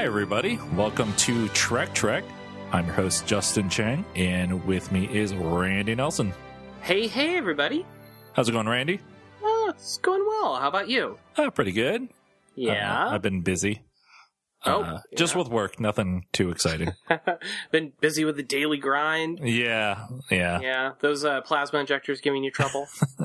[0.00, 0.58] Hi, everybody.
[0.76, 2.24] Welcome to Trek Trek.
[2.72, 6.32] I'm your host, Justin Chang, and with me is Randy Nelson.
[6.80, 7.84] Hey, hey, everybody.
[8.32, 8.98] How's it going, Randy?
[9.42, 10.56] Oh, it's going well.
[10.56, 11.18] How about you?
[11.36, 12.08] Uh, pretty good.
[12.54, 13.08] Yeah.
[13.08, 13.82] Uh, I've been busy.
[14.64, 16.92] Oh, Uh, Just with work, nothing too exciting.
[17.70, 19.40] Been busy with the daily grind.
[19.42, 20.60] yeah, yeah.
[20.62, 22.86] Yeah, those uh, plasma injectors giving you trouble.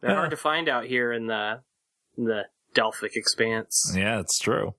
[0.00, 0.14] They're Yeah.
[0.14, 1.60] hard to find out here in the
[2.16, 3.92] in the Delphic expanse.
[3.94, 4.76] Yeah, it's true.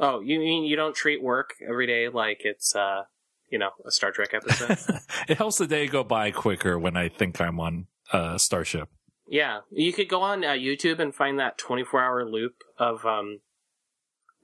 [0.00, 3.02] Oh, you mean you don't treat work every day like it's uh,
[3.50, 4.78] you know, a Star Trek episode?
[5.28, 8.88] it helps the day go by quicker when I think I'm on uh, Starship.
[9.28, 13.40] yeah, you could go on uh, YouTube and find that 24-hour loop of um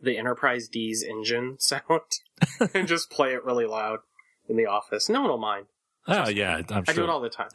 [0.01, 2.03] the Enterprise D's engine sound
[2.75, 4.01] and just play it really loud
[4.49, 5.09] in the office.
[5.09, 5.67] No one will mind.
[6.07, 7.49] Oh, yeah, I'm I do it all the time.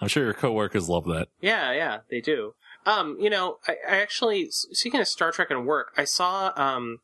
[0.00, 1.28] I'm sure your coworkers love that.
[1.40, 2.54] Yeah, yeah, they do.
[2.84, 7.00] Um, you know, I, I actually speaking of Star Trek and work, I saw um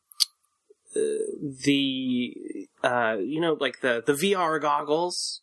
[0.97, 1.01] uh,
[1.41, 5.43] the uh you know like the the VR goggles,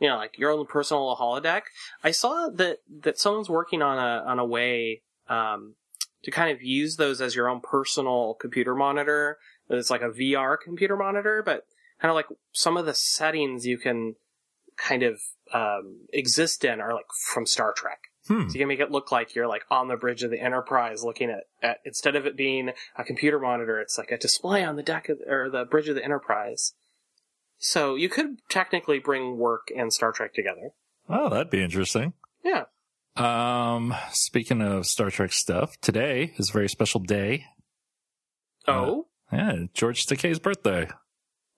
[0.00, 1.62] you know, like your own personal holodeck.
[2.02, 5.74] I saw that that someone's working on a on a way um
[6.22, 9.38] to kind of use those as your own personal computer monitor.
[9.68, 11.66] It's like a VR computer monitor, but
[12.00, 14.16] kind of like some of the settings you can
[14.76, 15.20] kind of
[15.52, 18.00] um, exist in are like from Star Trek.
[18.26, 18.48] Hmm.
[18.48, 21.04] So you can make it look like you're like on the bridge of the Enterprise
[21.04, 24.76] looking at, at instead of it being a computer monitor, it's like a display on
[24.76, 26.72] the deck of, or the bridge of the Enterprise.
[27.58, 30.70] So you could technically bring work and Star Trek together.
[31.08, 32.14] Oh, that'd be interesting.
[32.42, 32.64] Yeah.
[33.16, 37.44] Um, speaking of Star Trek stuff, today is a very special day.
[38.66, 40.88] Oh, Yeah, George Takei's birthday.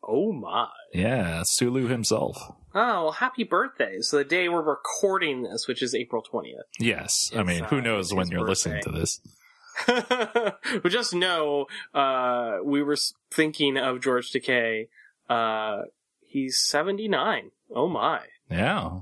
[0.06, 0.69] oh my.
[0.92, 2.37] Yeah, Sulu himself.
[2.78, 4.00] Oh, well, happy birthday.
[4.02, 6.60] So the day we're recording this, which is April 20th.
[6.78, 9.19] Yes, I mean, uh, who knows it's when you're listening to this?
[9.87, 12.98] but just know, uh, we were
[13.31, 14.88] thinking of George Takei.
[15.28, 15.84] Uh,
[16.20, 17.50] he's 79.
[17.75, 18.20] Oh my.
[18.50, 19.00] Yeah,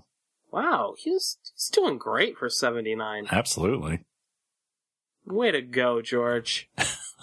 [0.52, 3.26] Wow, he's, he's doing great for 79.
[3.32, 4.04] absolutely.
[5.26, 6.70] Way to go, George.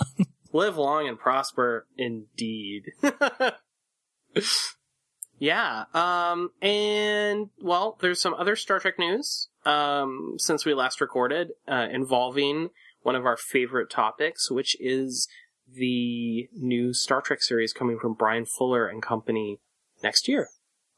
[0.51, 2.91] Live long and prosper indeed.
[5.41, 11.49] yeah, um, and, well, there's some other Star Trek news, um, since we last recorded,
[11.67, 12.69] uh, involving
[13.01, 15.27] one of our favorite topics, which is
[15.67, 19.57] the new Star Trek series coming from Bryan Fuller and company
[20.03, 20.49] next year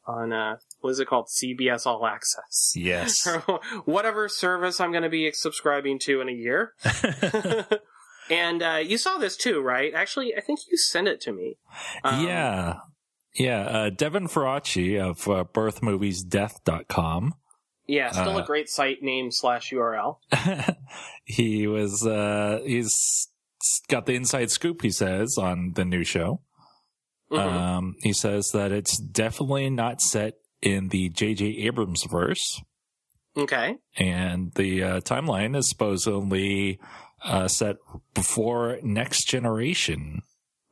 [0.06, 1.28] on, uh, what is it called?
[1.28, 2.74] CBS All Access.
[2.76, 3.26] Yes.
[3.86, 6.74] whatever service I'm going to be subscribing to in a year.
[8.30, 9.94] and uh, you saw this too, right?
[9.94, 11.56] Actually, I think you sent it to me.
[12.02, 12.74] Um, yeah.
[13.36, 13.60] Yeah.
[13.62, 17.34] Uh, Devin Faraci of uh, birthmoviesdeath.com.
[17.86, 20.16] Yeah, still Uh, a great site name slash URL.
[21.24, 23.28] he was, uh, he's
[23.88, 26.40] got the inside scoop, he says, on the new show.
[27.30, 27.38] Mhm.
[27.52, 31.44] Um, he says that it's definitely not set in the J.J.
[31.66, 32.62] Abrams verse.
[33.36, 33.76] okay.
[33.96, 36.78] and the uh, timeline is supposedly
[37.24, 37.76] uh, set
[38.14, 40.22] before Next Generation,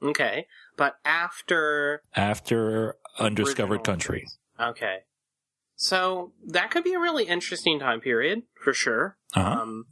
[0.02, 0.46] Okay.
[0.76, 2.02] But after.
[2.16, 3.84] after Undiscovered.
[3.84, 4.26] Country.
[4.58, 4.98] Okay.
[5.76, 9.16] So that could be a really interesting time period, for sure.
[9.34, 9.62] Uh-huh.
[9.62, 9.86] Um,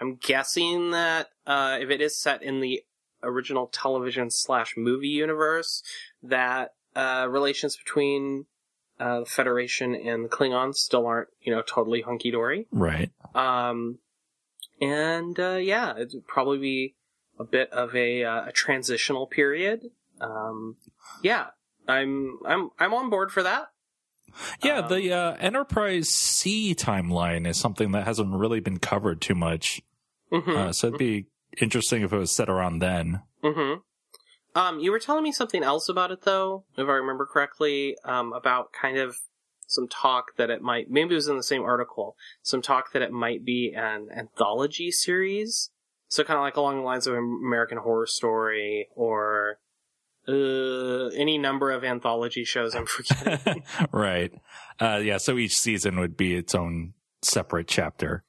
[0.00, 2.82] I'm guessing that uh, if it is set in the
[3.22, 5.82] original television slash movie universe,
[6.22, 8.46] that uh, relations between
[8.98, 12.66] uh, the Federation and the Klingons still aren't, you know, totally hunky dory.
[12.72, 13.10] right.
[13.34, 13.98] Um,
[14.80, 16.94] and uh, yeah, it'd probably be
[17.38, 19.90] a bit of a, uh, a transitional period.
[20.20, 20.76] Um,
[21.22, 21.46] yeah,
[21.88, 23.68] I'm I'm I'm on board for that.
[24.62, 29.34] Yeah, Um, the uh, Enterprise C timeline is something that hasn't really been covered too
[29.34, 29.80] much.
[30.32, 30.48] Mhm.
[30.56, 31.26] Uh, so it'd be
[31.60, 33.22] interesting if it was set around then.
[33.42, 33.80] Mm-hmm.
[34.58, 38.32] Um, you were telling me something else about it, though, if I remember correctly, um,
[38.32, 39.16] about kind of
[39.66, 43.02] some talk that it might, maybe it was in the same article, some talk that
[43.02, 45.70] it might be an anthology series.
[46.08, 49.58] So kind of like along the lines of American Horror Story or
[50.28, 53.62] uh, any number of anthology shows I'm forgetting.
[53.92, 54.32] right.
[54.80, 58.24] Uh, yeah, so each season would be its own separate chapter.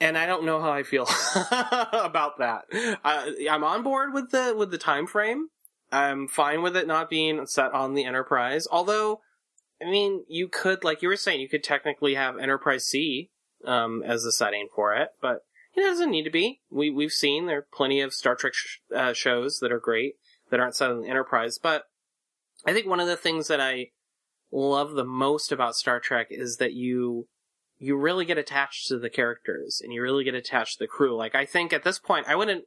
[0.00, 1.02] and I don't know how I feel
[1.50, 2.62] about that.
[3.04, 5.48] I, I'm on board with the with the time frame.
[5.90, 8.66] I'm fine with it not being set on the Enterprise.
[8.70, 9.22] Although,
[9.80, 13.30] I mean, you could, like you were saying, you could technically have Enterprise C
[13.64, 16.60] um, as the setting for it, but it doesn't need to be.
[16.70, 20.16] We we've seen there are plenty of Star Trek sh- uh, shows that are great
[20.50, 21.58] that aren't set on the Enterprise.
[21.58, 21.84] But
[22.66, 23.88] I think one of the things that I
[24.50, 27.28] love the most about Star Trek is that you
[27.80, 31.16] you really get attached to the characters and you really get attached to the crew.
[31.16, 32.64] Like I think at this point I wouldn't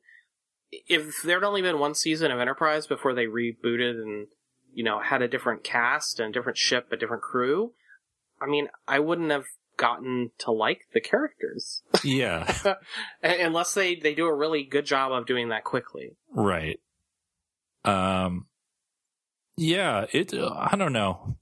[0.71, 4.27] if there'd only been one season of Enterprise before they rebooted and
[4.73, 7.73] you know had a different cast and a different ship, a different crew,
[8.41, 9.45] I mean, I wouldn't have
[9.77, 12.75] gotten to like the characters Yeah,
[13.23, 16.15] unless they they do a really good job of doing that quickly.
[16.33, 16.79] right.
[17.83, 18.45] Um,
[19.57, 20.33] yeah, it.
[20.33, 21.37] I don't know.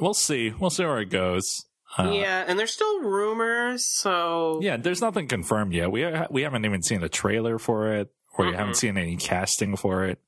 [0.00, 0.50] We'll see.
[0.58, 1.64] We'll see where it goes.
[1.98, 5.92] Uh, yeah, and there's still rumors, so Yeah, there's nothing confirmed yet.
[5.92, 9.76] We we haven't even seen a trailer for it, or you haven't seen any casting
[9.76, 10.18] for it.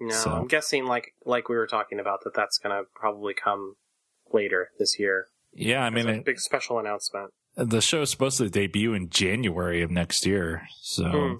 [0.00, 3.76] No, So- I'm guessing like like we were talking about that that's gonna probably come
[4.32, 5.28] later this year.
[5.54, 7.32] Yeah, I mean, a it, big special announcement.
[7.54, 11.34] the show is supposed to debut in January of next year, so Hmm.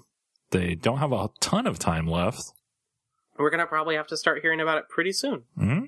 [0.51, 2.41] they don't have a ton of time left.
[3.37, 5.43] We're gonna probably have to start hearing about it pretty soon.
[5.57, 5.85] hmm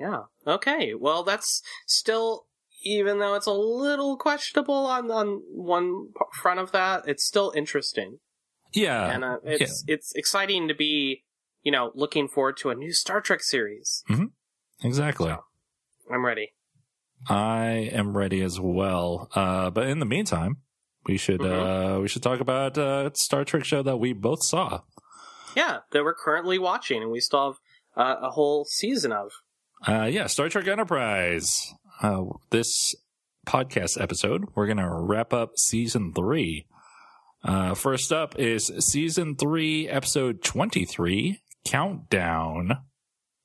[0.00, 0.24] Yeah.
[0.46, 0.94] Okay.
[0.94, 2.46] Well, that's still,
[2.84, 6.08] even though it's a little questionable on on one
[6.42, 8.18] front of that, it's still interesting,
[8.72, 11.24] Yeah, and uh, it's it's exciting to be,
[11.62, 14.04] you know, looking forward to a new Star Trek series.
[14.84, 15.28] exactly.
[15.30, 15.42] So.
[16.12, 16.52] I'm ready.
[17.28, 19.28] I am ready as well.
[19.34, 20.58] Uh, but in the meantime,
[21.06, 21.96] we should Mhm.
[21.96, 24.82] uh, we should talk about uh, Star Trek show that we both saw.
[25.56, 27.56] Yeah, that we're currently watching, and we still
[27.96, 29.32] have uh, a whole season of.
[29.88, 31.74] Uh, yeah, Star Trek Enterprise.
[32.02, 32.94] Uh, this
[33.46, 36.66] podcast episode, we're going to wrap up season three.
[37.42, 42.78] Uh, first up is season three, episode 23, Countdown.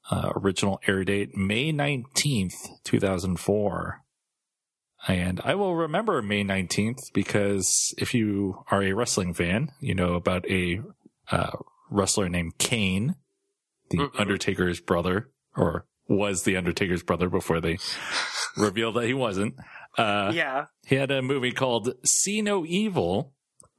[0.09, 4.01] Uh, original air date May 19th, 2004.
[5.07, 10.15] And I will remember May 19th because if you are a wrestling fan, you know
[10.15, 10.81] about a
[11.31, 11.51] uh,
[11.91, 13.15] wrestler named Kane,
[13.89, 14.19] the Mhm.
[14.19, 17.77] Undertaker's brother, or was the Undertaker's brother before they
[18.57, 19.55] revealed that he wasn't.
[19.97, 20.65] Uh, yeah.
[20.85, 23.33] He had a movie called See No Evil,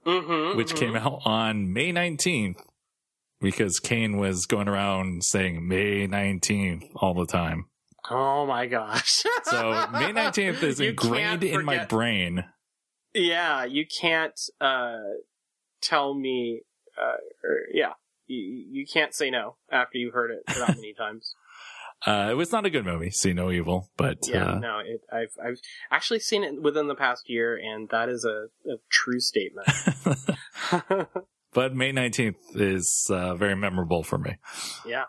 [0.06, 0.56] Mm-hmm.
[0.56, 2.56] which came out on May 19th
[3.40, 7.66] because Kane was going around saying May 19th all the time.
[8.10, 9.22] Oh my gosh.
[9.44, 12.44] So May 19th is You ingrained in my brain.
[13.14, 14.98] Yeah, you can't uh,
[15.80, 16.62] tell me.
[17.00, 17.92] Uh, or, yeah,
[18.34, 21.34] you, you can't say no after you've heard it that many times.
[22.04, 25.02] Uh, it was not a good movie, See No Evil, but Yeah, uh, no, it,
[25.12, 25.58] I've I've
[25.90, 29.68] actually seen it within the past year, and that is a, a true statement.
[31.52, 34.36] but May 19th is uh, very memorable for me.
[34.86, 35.04] yeah.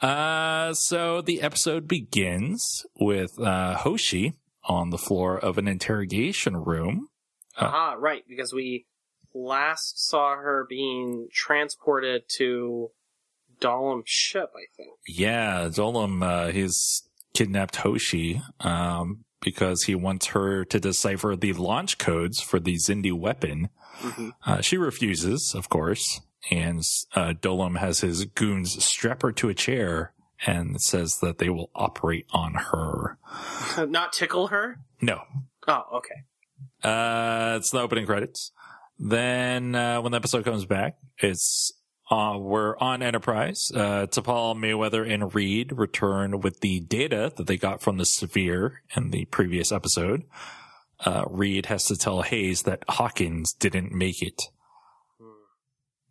[0.00, 4.34] Uh, so the episode begins with uh, Hoshi
[4.64, 7.06] on the floor of an interrogation room.
[7.56, 7.66] Uh.
[7.66, 8.86] Aha, right, because we
[9.34, 12.90] last saw her being transported to
[13.60, 14.90] Dolim's ship, I think.
[15.06, 21.98] Yeah, Dolim, uh, he's kidnapped Hoshi um, because he wants her to decipher the launch
[21.98, 23.68] codes for the Xindi weapon.
[24.00, 24.30] Mm-hmm.
[24.44, 26.20] Uh, she refuses, of course,
[26.50, 26.82] and
[27.14, 30.12] uh, Dolim has his goons strap her to a chair
[30.44, 33.16] and says that they will operate on her.
[33.86, 34.80] Not tickle her?
[35.00, 35.22] No,
[35.68, 36.24] Oh, okay.
[36.82, 38.50] Uh, it's the opening credits.
[39.04, 41.72] Then uh, when the episode comes back, it's
[42.08, 43.72] uh, we're on Enterprise.
[43.74, 48.82] Uh, T'Pol, Mayweather, and Reed return with the data that they got from the Sphere
[48.94, 50.22] in the previous episode.
[51.04, 54.40] Uh, Reed has to tell Hayes that Hawkins didn't make it.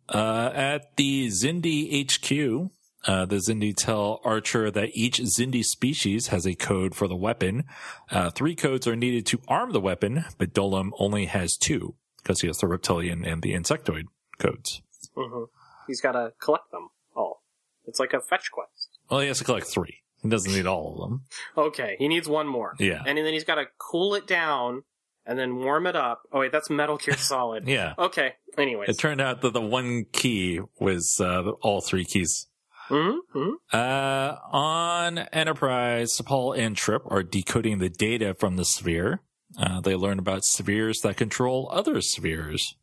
[0.06, 2.70] Uh, at the Xindi HQ,
[3.06, 7.64] uh, the Xindi tell Archer that each Xindi species has a code for the weapon.
[8.10, 12.40] Uh, three codes are needed to arm the weapon, but Dolim only has two because
[12.40, 14.04] he has the reptilian and the insectoid
[14.38, 14.82] codes.
[15.16, 15.44] hmm
[15.86, 17.42] He's got to collect them all.
[17.86, 18.98] It's like a fetch quest.
[19.10, 19.98] Well, he has to collect three.
[20.22, 21.22] He doesn't need all of them.
[21.56, 22.74] Okay, he needs one more.
[22.78, 23.02] Yeah.
[23.04, 24.84] And then he's got to cool it down
[25.26, 26.22] and then warm it up.
[26.32, 27.66] Oh, wait, that's Metal Gear Solid.
[27.66, 27.94] Yeah.
[27.98, 28.88] Okay, anyways.
[28.88, 32.46] It turned out that the one key was uh, all three keys.
[32.88, 39.20] hmm Uh, on Enterprise, T'Pol and Trip are decoding the data from the sphere.
[39.58, 42.74] Uh, they learn about spheres that control other spheres.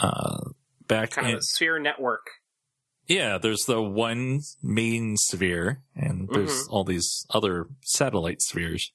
[0.00, 0.50] Uh,
[0.86, 2.26] back Kind in, of a sphere network.
[3.06, 8.92] yeah, there's the one main sphere, and there's all these other satellite spheres.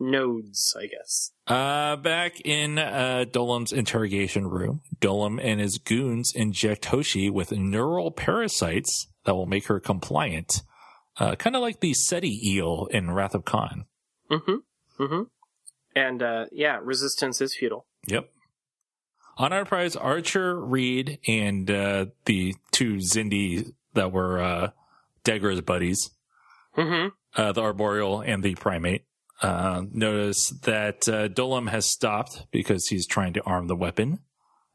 [0.00, 1.32] Nodes, I guess.
[1.48, 8.12] Uh, back in uh, Dolim's interrogation room, Dolim and his goons inject Hoshi with neural
[8.12, 10.62] parasites that will make her compliant.
[11.18, 13.86] Uh, kind of like the Ceti eel in Wrath of Khan.
[14.30, 15.02] Mm-hmm.
[15.02, 15.22] Mm-hmm.
[15.94, 17.86] And, uh, yeah, resistance is futile.
[18.06, 18.28] Yep.
[19.36, 24.70] On Enterprise, Archer, Reed, and uh, the two Xindi that were uh,
[25.24, 26.10] Degra's buddies,
[26.76, 27.08] Mm-hmm.
[27.40, 29.04] uh, the Arboreal and the Primate,
[29.42, 34.20] uh, notice that uh, Dolim has stopped because he's trying to arm the weapon.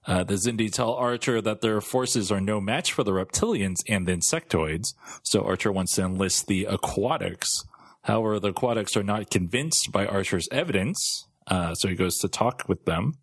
[0.05, 4.05] Uh, the Xindi tell Archer that their forces are no match for the reptilians and
[4.05, 4.93] the insectoids,
[5.23, 7.63] so Archer wants to enlist the aquatics.
[8.03, 12.63] However, the aquatics are not convinced by Archer's evidence, uh, so he goes to talk
[12.67, 13.13] with them.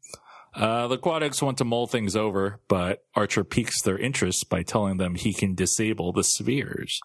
[0.54, 4.96] Uh, the aquatics want to mull things over, but Archer piques their interest by telling
[4.96, 6.98] them he can disable the spheres.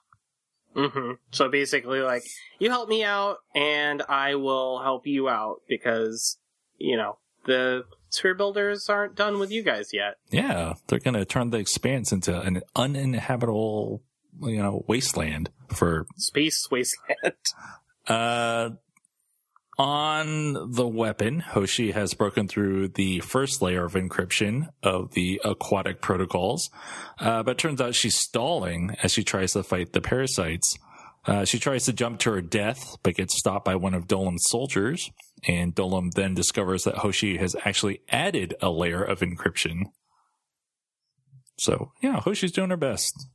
[0.75, 2.23] hmm So basically, like,
[2.59, 6.37] you help me out, and I will help you out because,
[6.77, 10.15] you know, the sphere builders aren't done with you guys yet.
[10.31, 14.01] Yeah, they're going to turn the expanse into an uninhabitable,
[14.41, 17.35] you know, wasteland for Space wasteland.
[18.07, 18.69] Uh,
[19.77, 26.01] on the weapon, Hoshi has broken through the first layer of encryption of the aquatic
[26.01, 26.69] protocols,
[27.19, 30.77] uh, but turns out she's stalling as she tries to fight the parasites.
[31.25, 34.45] Uh, she tries to jump to her death, but gets stopped by one of Dolim's
[34.47, 35.11] soldiers,
[35.47, 39.87] and Dolim then discovers that Hoshi has actually added a layer of encryption.
[41.57, 43.27] So, yeah, Hoshi's doing her best.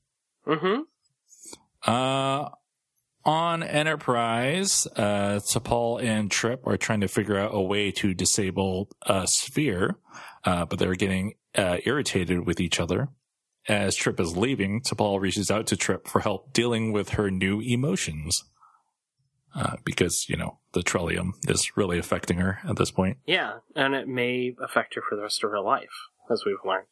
[0.47, 0.83] hmm
[1.87, 2.49] Uh,
[3.25, 8.88] on Enterprise, uh, T'Pol and Trip are trying to figure out a way to disable
[9.02, 9.99] a sphere,
[10.44, 13.08] uh, but they're getting uh, irritated with each other.
[13.68, 17.60] As Trip is leaving, T'Pol reaches out to Trip for help dealing with her new
[17.60, 18.42] emotions.
[19.52, 23.18] Uh, because, you know, the Trellium is really affecting her at this point.
[23.26, 25.88] Yeah, and it may affect her for the rest of her life,
[26.30, 26.87] as we've learned.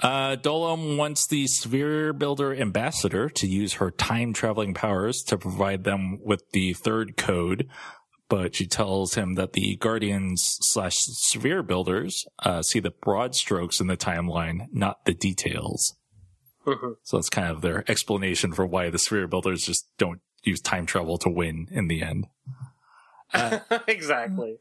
[0.00, 5.82] Uh, Dolim wants the Sphere Builder Ambassador to use her time traveling powers to provide
[5.84, 7.68] them with the third code,
[8.28, 13.80] but she tells him that the Guardians slash Sphere Builders uh, see the broad strokes
[13.80, 15.96] in the timeline, not the details.
[16.64, 16.96] Mhm.
[17.02, 20.86] So that's kind of their explanation for why the Sphere Builders just don't use time
[20.86, 22.26] travel to win in the end.
[23.88, 24.58] exactly.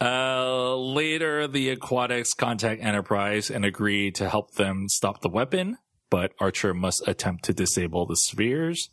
[0.00, 5.78] Uh, later, the Aquatics contact Enterprise and agree to help them stop the weapon,
[6.10, 8.90] but Archer must attempt to disable the spheres.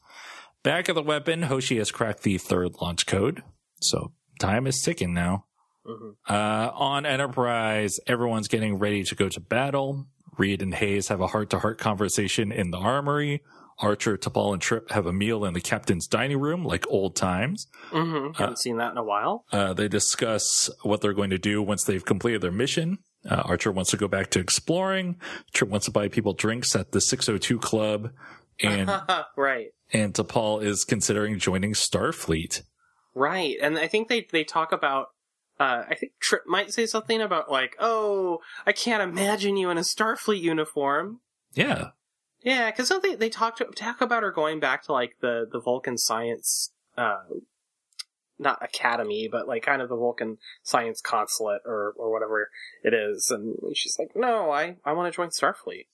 [0.64, 3.44] Back at the weapon, Hoshi has cracked the third launch code,
[3.82, 5.46] so time is ticking now.
[5.86, 6.16] Mhm.
[6.30, 10.08] Uh, on Enterprise, everyone's getting ready to go to battle.
[10.38, 13.42] Reed and Hayes have a heart to heart conversation in the armory.
[13.80, 17.68] Archer, T'Pol, and Trip have a meal in the captain's dining room like old times.
[17.92, 19.46] hmm Haven't seen that in a while.
[19.52, 23.00] Uh, they discuss what they're going to do once they've completed their mission.
[23.30, 25.18] Uh, Archer wants to go back to exploring.
[25.54, 28.12] Trip wants to buy people drinks at the 602 Club.
[28.62, 28.92] And,
[29.38, 29.68] right.
[29.92, 32.62] and T'Pol is considering joining Starfleet.
[33.16, 33.56] Right.
[33.62, 35.08] And I think they, they talk about,
[35.60, 39.78] uh, I think Trip might say something about like, oh, I can't imagine you in
[39.78, 41.22] a Starfleet uniform.
[41.54, 41.90] Yeah.
[42.44, 45.60] Yeah, because they, they talk, to, talk about her going back to like the, the
[45.60, 47.24] Vulcan science, uh,
[48.38, 52.50] not academy, but like kind of the Vulcan science consulate or, or whatever
[52.84, 53.32] it is.
[53.32, 55.86] And she's like, no, I, I want to join Starfleet.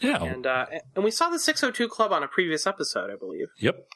[0.00, 0.22] Yeah.
[0.22, 0.66] And, uh,
[0.96, 3.48] and we saw the 602 Club on a previous episode, I believe.
[3.58, 3.86] Yep.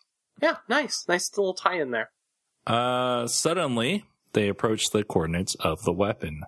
[0.43, 1.05] Yeah, nice.
[1.09, 2.11] Nice little tie in there.
[2.67, 6.43] Uh, suddenly, they approach the coordinates of the weapon.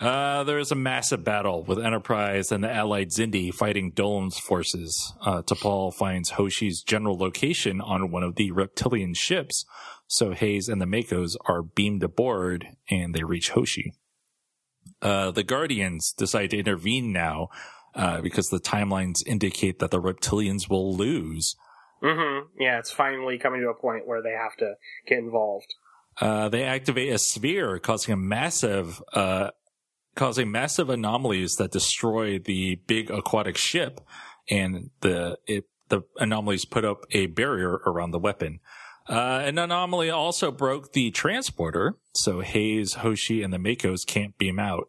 [0.00, 5.12] Uh, there is a massive battle with Enterprise and the allied Xindi fighting Dolim's forces.
[5.20, 9.64] Uh, T'Pol finds Hoshi's general location on one of the reptilian ships,
[10.06, 13.92] so Hayes and the MACOs are beamed aboard and they reach Hoshi.
[15.00, 17.48] Uh, the Guardians decide to intervene now,
[17.94, 21.56] uh, because the timelines indicate that the reptilians will lose.
[22.02, 22.48] Mm-hmm.
[22.60, 24.74] Yeah, it's finally coming to a point where they have to
[25.06, 25.74] get involved.
[26.20, 29.50] Uh, they activate a sphere, causing a massive, uh,
[30.14, 34.00] causing massive anomalies that destroy the big aquatic ship,
[34.50, 38.60] and the it, the anomalies put up a barrier around the weapon.
[39.08, 44.58] Uh, an anomaly also broke the transporter, so Hayes, Hoshi, and the MACOs can't beam
[44.58, 44.88] out.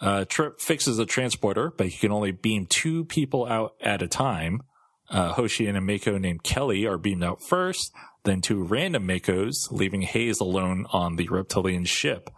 [0.00, 4.08] Uh, Trip fixes the transporter, but he can only beam two people out at a
[4.08, 4.62] time.
[5.10, 7.92] Uh, Hoshi and a MACO named Kelly are beamed out first,
[8.24, 12.30] then two random MACOs, leaving Hayes alone on the reptilian ship.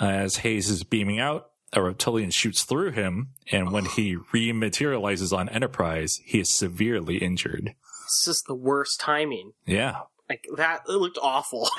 [0.00, 5.48] As Hayes is beaming out, a reptilian shoots through him, and when he rematerializes on
[5.48, 7.74] Enterprise, he is severely injured.
[8.04, 9.52] It's just the worst timing.
[9.66, 10.00] Yeah.
[10.30, 11.68] Like that, it looked awful.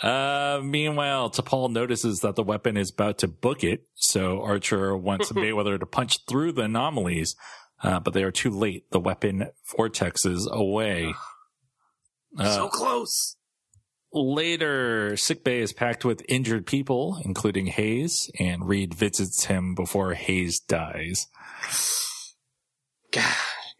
[0.00, 5.30] Uh, meanwhile, T'Pol notices that the weapon is about to book it, so Archer wants
[5.32, 7.36] Mayweather to punch through the anomalies,
[7.82, 8.90] uh, but they are too late.
[8.90, 11.14] The weapon vortexes away.
[12.36, 13.36] so Uh, close.
[14.12, 20.60] later, sickbay is packed with injured people, including Hayes, and Reed visits him before Hayes
[20.60, 21.26] dies.
[23.12, 23.24] God,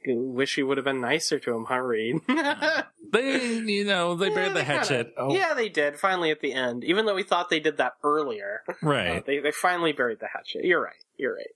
[0.06, 2.16] wish he would have been nicer to him, huh, Reed?
[3.12, 5.14] They, you know, they buried the they kinda- hatchet.
[5.16, 5.98] Oh, Yeah, they did.
[5.98, 9.26] Finally, at the end, even though we thought they did that earlier, uh, right.
[9.26, 10.64] they they finally buried the hatchet.
[10.64, 10.94] You're right.
[11.16, 11.50] You're right.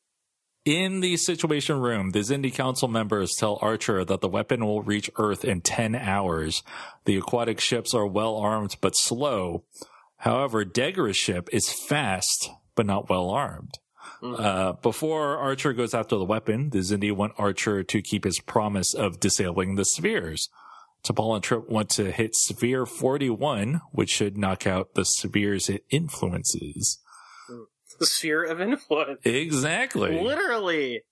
[0.64, 5.10] In the Situation Room, the Xindi Council members tell Archer that the weapon will reach
[5.16, 6.62] Earth in 10 hours.
[7.04, 9.64] The aquatic ships are well armed but slow.
[10.18, 13.78] However, Degra's ship is fast but not well armed.
[14.22, 14.40] Mhm.
[14.40, 18.94] Uh, before Archer goes after the weapon, the Xindi want Archer to keep his promise
[18.94, 20.48] of disabling the spheres.
[21.04, 25.84] T'Pol and Trip want to hit Sphere 41, which should knock out the sphere's it
[25.90, 26.98] influences.
[27.98, 29.20] The sphere of influence.
[29.24, 30.20] Exactly.
[30.20, 31.02] Literally.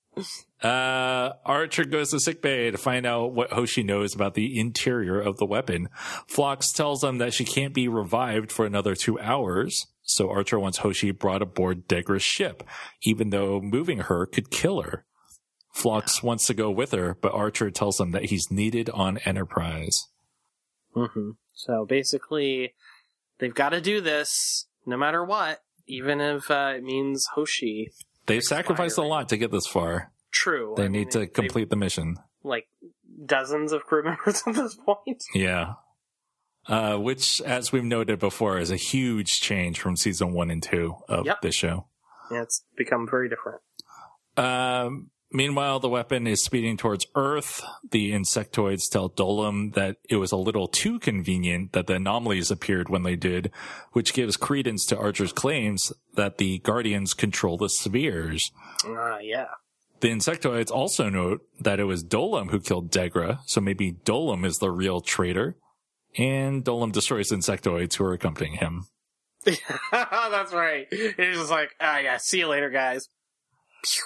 [0.62, 5.38] Uh, Archer goes to sickbay to find out what Hoshi knows about the interior of
[5.38, 5.88] the weapon.
[6.28, 10.78] Phlox tells them that she can't be revived for another two hours, so Archer wants
[10.78, 12.62] Hoshi brought aboard Degra's ship,
[13.02, 15.04] even though moving her could kill her.
[15.72, 20.08] Phlox wants to go with her, but Archer tells them that he's needed on Enterprise.
[20.94, 22.74] hmm So basically,
[23.38, 27.90] they've got to do this no matter what, even if uh, it means Hoshi.
[28.26, 30.10] They've sacrificed a lot to get this far.
[30.30, 30.74] True.
[30.76, 32.16] They I mean, need to they've- complete the mission.
[32.42, 32.66] like
[33.26, 35.22] dozens of crew members at this point.
[35.34, 35.74] Yeah.
[36.66, 40.94] Uh, which, as we've noted before, is a huge change from season one and two
[41.08, 41.40] of Yep.
[41.42, 41.86] this show.
[42.30, 43.60] Yeah, it's become very different.
[44.36, 47.62] Um, meanwhile, the weapon is speeding towards Earth.
[47.90, 52.88] The insectoids tell Dolim that it was a little too convenient that the anomalies appeared
[52.88, 53.50] when they did,
[53.92, 58.50] which gives credence to Archer's claims that the Guardians control the spheres.
[58.86, 59.48] Ah, yeah.
[60.00, 64.58] The insectoids also note that it was Dolim who killed Degra, so maybe Dolim is
[64.58, 65.56] the real traitor.
[66.18, 68.86] And Dolim destroys insectoids who are accompanying him.
[69.92, 70.86] That's right.
[70.90, 73.08] It's just like, ah, yeah, see you later, guys.
[73.84, 74.02] Pew.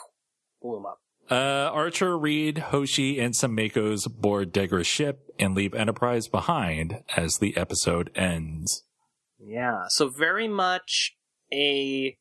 [0.63, 0.99] Blew him up.
[1.31, 7.39] Uh, Archer, Reed, Hoshi, and some MACOs board Degra's ship and leave Enterprise behind as
[7.39, 8.85] the episode ends.
[9.39, 11.17] Yeah, so very much
[11.53, 12.17] a.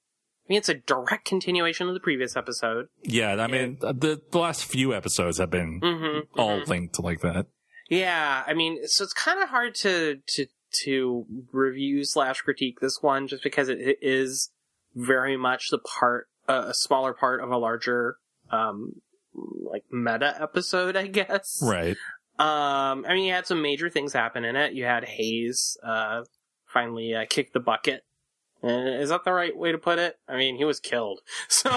[0.47, 2.88] I mean, it's a direct continuation of the previous episode.
[3.03, 6.39] Yeah, I mean, the, the last few episodes have been Mm-hmm.
[6.39, 7.47] all linked like that.
[7.89, 10.45] Yeah, I mean, so it's kind of hard to to
[10.84, 14.49] to review slash critique this one just because it, it is
[14.93, 18.17] very much the part uh, a smaller part of a larger
[18.51, 19.01] um
[19.36, 21.62] like meta episode, I guess.
[21.63, 21.98] Right.
[22.38, 24.74] Um, I mean, you had some major things happen in it.
[24.74, 26.24] You had Hayes uh
[26.67, 28.04] finally uh, kick the bucket.
[28.63, 30.15] Uh, is that the right way to put it?
[30.28, 31.19] I mean, he was killed,
[31.50, 31.69] so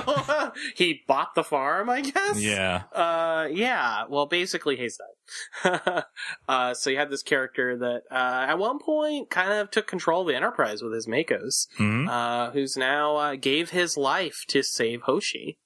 [0.75, 2.41] he bought the farm, I guess.
[2.41, 2.85] Yeah.
[2.93, 4.05] Uh, yeah.
[4.09, 6.05] Well, basically, Hayes died.
[6.49, 10.23] uh, so you had this character that, uh, at one point kind of took control
[10.23, 14.63] of the Enterprise with his MACOs, hmm uh, who's now, uh, gave his life to
[14.63, 15.59] save Hoshi.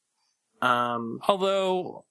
[0.62, 2.04] Um, Although,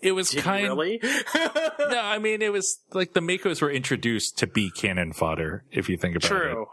[0.00, 1.00] it was kind really?
[1.78, 5.88] No, I mean, it was like the MACOs were introduced to be cannon fodder, if
[5.88, 6.28] you think about it.
[6.28, 6.66] True.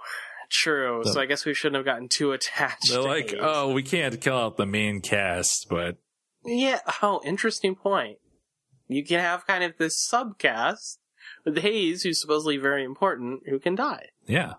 [0.49, 1.01] True.
[1.03, 2.89] The- so I guess we shouldn't have gotten too attached.
[2.89, 5.97] They're to like, oh, we can't kill out the main cast, but
[6.45, 6.79] Yeah.
[7.01, 8.17] Oh, interesting point.
[8.87, 10.97] You can have kind of this subcast
[11.45, 14.09] with Hayes, who's supposedly very important, who can die.
[14.27, 14.53] yeah.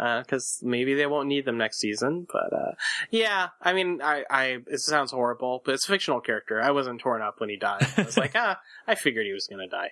[0.00, 2.26] Because maybe they won't need them next season.
[2.32, 2.72] But uh,
[3.10, 6.60] yeah, I mean, I, I it sounds horrible, but it's a fictional character.
[6.60, 7.86] I wasn't torn up when he died.
[7.96, 9.90] I was like, ah, I figured he was gonna die.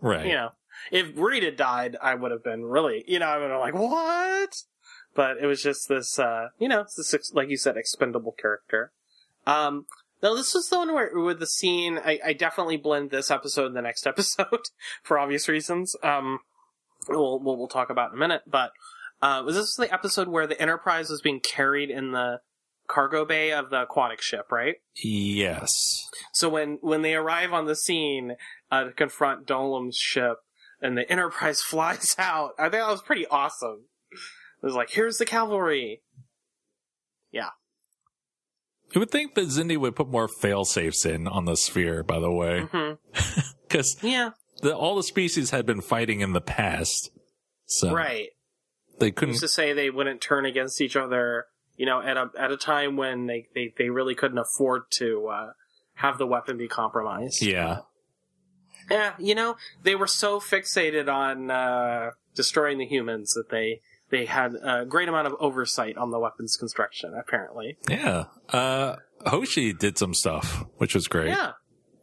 [0.00, 0.26] Right.
[0.26, 0.48] You know,
[0.90, 3.60] if Reed had died, I would have been really, you know, I would have been
[3.60, 4.54] like, what?
[5.14, 8.92] But it was just this, uh, you know, this like you said, expendable character.
[9.46, 9.86] Um,
[10.22, 13.66] now this was the one where with the scene, I, I definitely blend this episode
[13.66, 14.70] and the next episode
[15.02, 15.94] for obvious reasons.
[16.02, 16.38] Um,
[17.08, 18.72] we'll, we'll we'll talk about in a minute, but
[19.22, 22.40] uh, was this the episode where the Enterprise was being carried in the
[22.88, 24.76] cargo bay of the aquatic ship, right?
[25.02, 26.04] Yes.
[26.34, 28.36] So when when they arrive on the scene
[28.70, 30.38] uh, to confront Dolim's ship,
[30.80, 33.86] and the Enterprise flies out, I think that was pretty awesome.
[34.10, 36.02] It was like, "Here's the cavalry."
[37.30, 37.50] Yeah.
[38.94, 42.18] You would think that Xindi would put more fail safes in on the sphere, by
[42.18, 42.66] the way,
[43.62, 47.10] because Yeah, the, all the species had been fighting in the past,
[47.64, 48.28] so right.
[49.02, 49.38] They Used couldn't.
[49.40, 52.96] to say they wouldn't turn against each other, you know, at a at a time
[52.96, 55.52] when they they, they really couldn't afford to uh,
[55.94, 57.42] have the weapon be compromised.
[57.42, 57.80] Yeah,
[58.90, 64.26] Yeah, you know, they were so fixated on uh, destroying the humans that they they
[64.26, 67.14] had a great amount of oversight on the weapons construction.
[67.14, 68.24] Apparently, yeah.
[68.48, 71.28] Uh, Hoshi did some stuff, which was great.
[71.28, 71.52] yeah,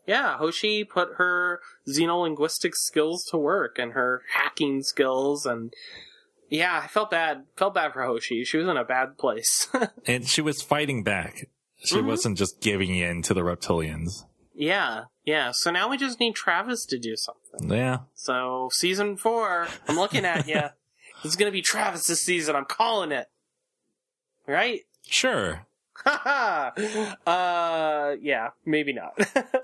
[0.08, 0.38] yeah.
[0.38, 5.74] Hoshi put her xenolinguistic skills to work and her hacking skills, and
[6.50, 7.46] yeah, I felt bad.
[7.58, 8.44] Felt bad for Hoshi.
[8.44, 9.68] She was in a bad place.
[10.06, 11.48] And she was fighting back.
[11.84, 12.06] She Mhm.
[12.06, 14.26] wasn't just giving in to the reptilians.
[14.54, 15.52] Yeah, yeah.
[15.54, 17.72] So now we just need Travis to do something.
[17.72, 18.00] Yeah.
[18.16, 20.62] So season four, I'm looking at you.
[21.24, 22.56] It's gonna be Travis this season.
[22.56, 23.28] I'm calling it.
[24.48, 24.82] Right?
[25.06, 25.66] Sure.
[26.06, 26.72] uh,
[28.22, 29.14] yeah, maybe not.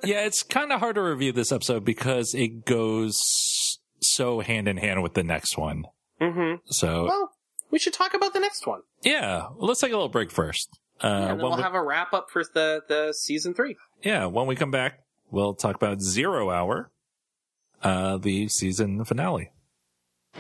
[0.04, 3.18] Yeah, it's kind of hard to review this episode because it goes
[4.02, 5.86] so hand in hand with the next one.
[6.20, 7.32] Hmm So, Well,
[7.72, 8.82] we should talk about the next one.
[9.04, 10.70] yeah, let's take a little break first.
[11.04, 13.76] Uh, and then we'll we- have a wrap up for the, the season three.
[14.04, 15.00] yeah, when we come back,
[15.30, 16.90] we'll talk about Zero Hour,
[17.84, 19.52] uh, the season finale.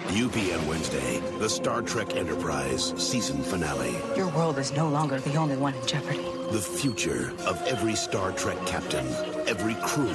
[0.08, 3.96] UPN Wednesday, the Star Trek Enterprise season finale.
[4.18, 6.22] Your world is no longer the only one in jeopardy.
[6.52, 9.08] The future of every Star Trek captain,
[9.48, 10.14] every crew,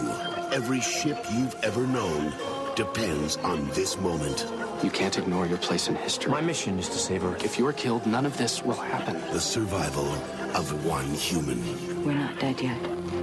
[0.53, 2.33] every ship you've ever known
[2.77, 4.47] depends on this moment.
[4.83, 6.31] You can't ignore your place in history.
[6.31, 7.45] My mission is to save Earth.
[7.45, 9.21] If you're killed, none of this will happen.
[9.31, 10.07] The survival
[10.55, 11.61] of one human.
[12.03, 12.79] We're not dead yet.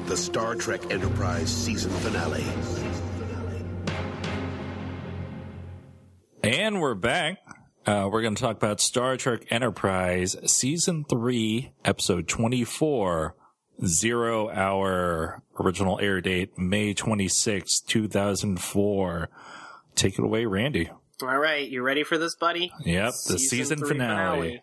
[0.05, 2.45] The Star Trek Enterprise season finale.
[6.43, 7.39] And we're back.
[7.87, 13.35] Uh, we're going to talk about Star Trek Enterprise Season 3, Episode 24,
[13.83, 19.29] Zero Hour, original air date, May 26, 2004.
[19.95, 20.91] Take it away, Randy.
[21.21, 22.71] All right, you ready for this, buddy?
[22.85, 24.61] Yep, the season, three finale.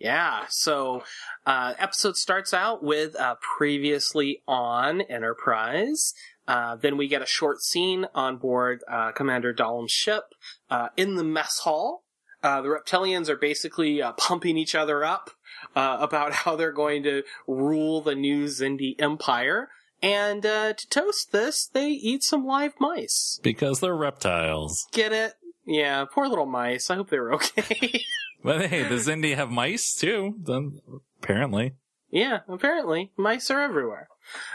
[0.00, 1.04] Yeah, so
[1.46, 6.12] uh, episode starts out with uh, previously on Enterprise.
[6.48, 10.24] Uh, then we get a short scene on board uh, Commander Dolim's ship
[10.70, 12.02] uh, in the mess hall.
[12.42, 15.30] Uh, the reptilians are basically uh, pumping each other up
[15.76, 19.68] uh, about how they're going to rule the new Xindi Empire.
[20.02, 23.38] And uh, to toast this, they eat some live mice.
[23.40, 24.88] Because they're reptiles.
[24.90, 25.34] Get it?
[25.72, 26.90] Yeah, poor little mice.
[26.90, 28.04] I hope they were okay.
[28.44, 30.34] But hey, does Indy have mice too?
[30.42, 30.80] Then
[31.22, 31.74] apparently.
[32.10, 33.12] Yeah, apparently.
[33.16, 34.08] Mice are everywhere.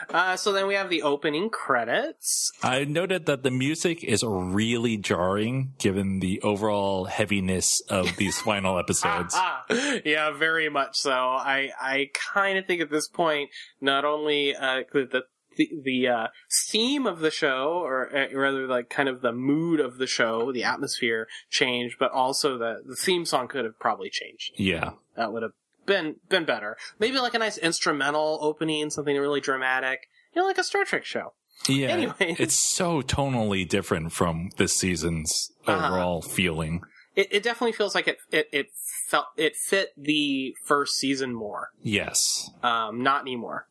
[0.10, 2.52] Uh, so then we have the opening credits.
[2.62, 8.78] I noted that the music is really jarring given the overall heaviness of these final
[8.78, 9.34] episodes.
[9.36, 9.64] Ah,
[10.06, 11.12] yeah, very much so.
[11.12, 13.50] I, I kind of think at this point,
[13.82, 15.24] not only, uh, the,
[15.58, 16.28] the, the, uh,
[16.70, 20.52] theme of the show, or uh, rather like kind of the mood of the show,
[20.52, 24.54] the atmosphere changed, but also the, the theme song could have probably changed.
[24.56, 24.92] Yeah.
[25.16, 25.52] That would have
[25.86, 26.78] been, been better.
[27.00, 30.08] Maybe like a nice instrumental opening, something really dramatic.
[30.34, 31.34] You know, like a Star Trek show.
[31.68, 31.88] Yeah.
[31.88, 32.40] Anyways.
[32.40, 35.88] It's so tonally different from this season's Uh-huh.
[35.88, 36.82] overall feeling.
[37.16, 38.68] It, it definitely feels like it, it, it
[39.10, 41.72] felt, it fit the first season more.
[41.82, 42.52] Yes.
[42.62, 43.68] Um, not anymore.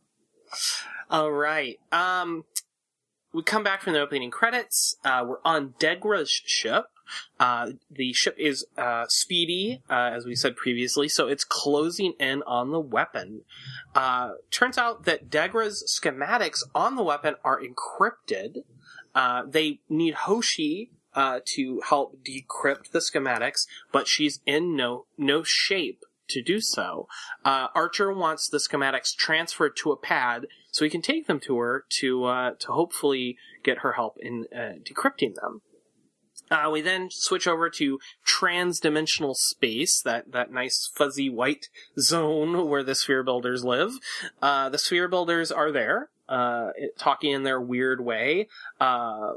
[1.09, 1.79] All right.
[1.92, 2.45] Um,
[3.33, 4.97] we come back from the opening credits.
[5.05, 6.87] Uh, we're on Degra's ship.
[7.38, 12.42] Uh, the ship is uh, speedy, uh, as we said previously, so it's closing in
[12.42, 13.42] on the weapon.
[13.95, 18.64] Uh, turns out that Degra's schematics on the weapon are encrypted.
[19.14, 20.90] Uh, they need Hoshi
[21.45, 27.07] to help decrypt the schematics, but she's in no no shape to do so.
[27.45, 31.85] Archer wants the schematics transferred to a pad so he can take them to her
[31.89, 35.62] to uh, to hopefully get her help in uh, decrypting them.
[36.51, 42.85] Uh, we then switch over to trans-dimensional space, that, that nice fuzzy white zone where
[42.85, 43.93] the sphere builders live.
[44.41, 48.47] Uh, the sphere builders are there, uh, talking in their weird way,
[48.81, 49.33] uh,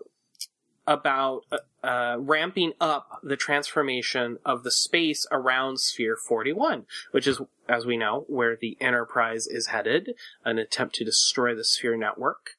[0.86, 7.40] about, uh, uh, ramping up the transformation of the space around Sphere 41, which is,
[7.70, 12.52] as we know, where the Enterprise is headed, an attempt to destroy the Sphere network.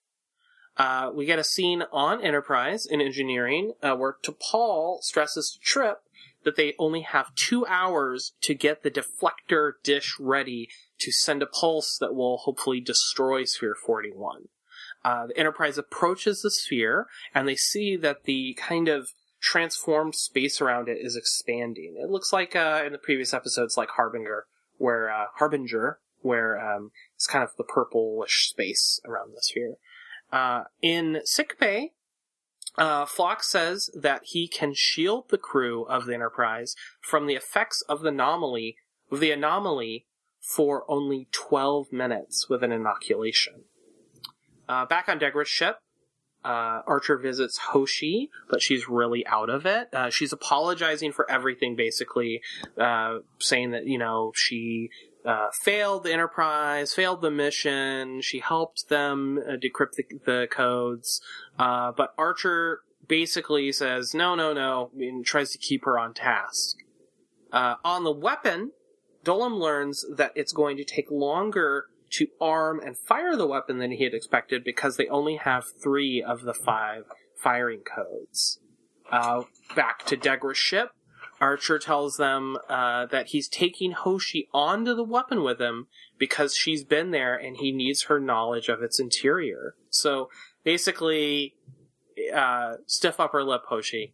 [0.76, 5.98] Uh, we get a scene on Enterprise in engineering uh, where T'Pol stresses to Trip
[6.44, 10.68] that they only have two hours to get the deflector dish ready
[10.98, 14.48] to send a pulse that will hopefully destroy Sphere 41.
[15.04, 20.60] Uh, the Enterprise approaches the sphere and they see that the kind of transformed space
[20.60, 21.96] around it is expanding.
[21.98, 24.46] It looks like uh, in the previous episodes, like Harbinger,
[24.80, 29.74] where uh, Harbinger, where um, it's kind of the purplish space around the sphere.
[30.32, 31.92] Uh, in sickbay,
[32.78, 37.82] uh, Phlox says that he can shield the crew of the Enterprise from the effects
[37.88, 38.76] of the anomaly,
[39.12, 40.06] the anomaly,
[40.40, 43.64] for only 12 minutes with an inoculation.
[44.68, 45.80] Uh, back on Degra's ship,
[46.44, 49.92] uh, Archer visits Hoshi, but she's really out of it.
[49.92, 52.40] Uh, she's apologizing for everything, basically,
[52.78, 54.90] uh, saying that, you know, she
[55.24, 61.20] uh, failed the Enterprise, failed the mission, she helped them uh, decrypt the, the codes,
[61.58, 66.76] uh, but Archer basically says, no, no, no, and tries to keep her on task.
[67.52, 68.70] Uh, on the weapon,
[69.24, 73.92] Dolim learns that it's going to take longer to arm and fire the weapon than
[73.92, 77.04] he had expected because they only have three of the five
[77.36, 78.58] firing codes.
[79.10, 79.42] Uh,
[79.74, 80.90] back to Degra's ship,
[81.40, 85.86] Archer tells them uh, that he's taking Hoshi onto the weapon with him
[86.18, 89.74] because she's been there and he needs her knowledge of its interior.
[89.88, 90.28] So
[90.64, 91.54] basically,
[92.34, 94.12] uh, stiff upper lip Hoshi.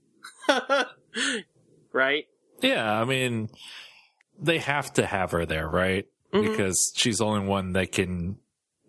[1.93, 2.27] right?
[2.63, 3.51] Yeah, I mean,
[4.39, 6.07] they have to have her there, right?
[6.43, 6.51] Mhm.
[6.51, 8.39] Because she's the only one that can.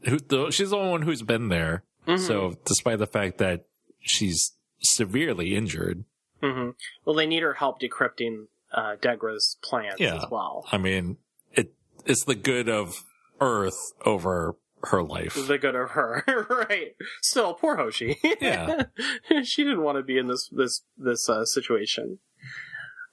[0.04, 1.84] Who, the, she's the only one who's been there.
[2.08, 2.20] Mhm.
[2.20, 3.66] So, despite the fact that
[4.00, 6.06] she's severely injured,
[6.42, 6.70] hmm
[7.04, 10.18] Well, they need her help decrypting uh, Degra's plans Yeah.
[10.18, 10.66] as well.
[10.72, 11.18] I mean,
[11.54, 11.74] it
[12.06, 13.04] it's the good of
[13.42, 15.34] Earth over her life.
[15.48, 16.24] The good of her,
[16.70, 16.96] right?
[17.22, 18.20] Still, poor Hoshi.
[18.40, 18.84] Yeah.
[19.44, 22.20] she didn't want to be in this this this uh, situation.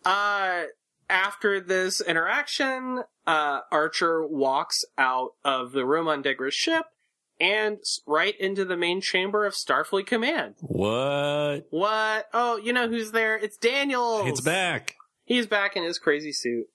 [0.05, 0.65] Uh,
[1.09, 6.87] after this interaction, uh, Archer walks out of the room on Degra's ship
[7.41, 10.55] and right into the main chamber of Starfleet Command.
[10.61, 11.67] What?
[11.71, 12.27] What?
[12.33, 13.37] Oh, you know who's there?
[13.37, 14.27] It's Daniels.
[14.27, 14.97] It's back.
[15.25, 16.67] He's back in his crazy suit.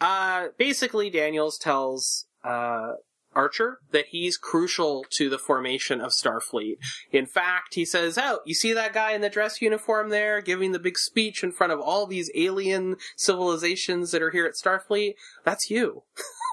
[0.00, 2.94] Uh, basically, Daniels tells uh,
[3.34, 6.76] Archer that he's crucial to the formation of Starfleet.
[7.10, 10.72] In fact, he says, "Oh, you see that guy in the dress uniform there, giving
[10.72, 15.14] the big speech in front of all these alien civilizations that are here at Starfleet?
[15.44, 16.02] That's you,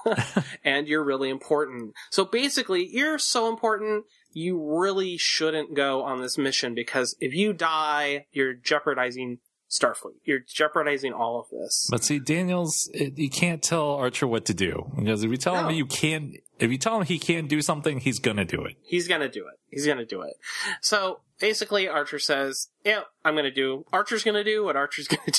[0.64, 1.94] and you're really important.
[2.10, 7.52] So basically, you're so important." You really shouldn't go on this mission because if you
[7.52, 9.40] die, you're jeopardizing
[9.72, 10.16] Starfleet.
[10.24, 11.88] You're jeopardizing all of this.
[11.90, 15.54] But see, Daniels, it, you can't tell Archer what to do because if you tell
[15.54, 15.68] No.
[15.68, 18.76] him you can't, if you tell him he can't do something, he's gonna do it.
[18.84, 19.58] He's gonna do it.
[19.70, 20.34] He's gonna do it.
[20.82, 23.86] So basically, Archer says, "Yeah, I'm gonna do.
[23.92, 25.32] Archer's gonna do what Archer's gonna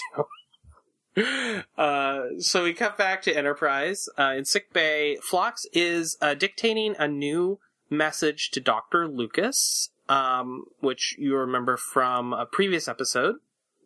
[1.15, 5.17] do." uh, so we cut back to Enterprise uh, in sick bay.
[5.21, 12.33] Phlox is uh, dictating a new message to Doctor Lucas, um, which you remember from
[12.33, 13.35] a previous episode.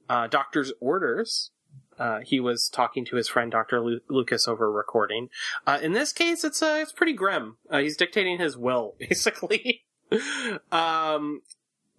[0.10, 1.52] Uh, Doctor's orders.
[2.00, 3.82] Uh, he was talking to his friend Dr.
[3.82, 5.30] Lu- Lucas over recording.
[5.66, 7.58] Uh, in this case, it's uh, it's pretty grim.
[7.72, 9.84] Uh, he's dictating his will, basically.
[10.72, 11.42] um,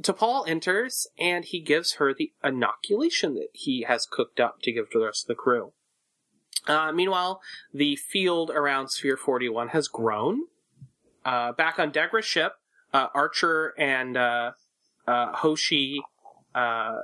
[0.03, 4.91] T'Pol enters and he gives her the inoculation that he has cooked up to give
[4.91, 5.73] to the rest of the crew.
[6.67, 7.41] Uh, meanwhile,
[7.73, 10.43] the field around Sphere 41 has grown.
[11.25, 12.53] Uh, back on Degra's ship,
[12.95, 14.53] uh, Archer and uh,
[15.07, 16.01] uh, Hoshi
[16.55, 16.97] uh,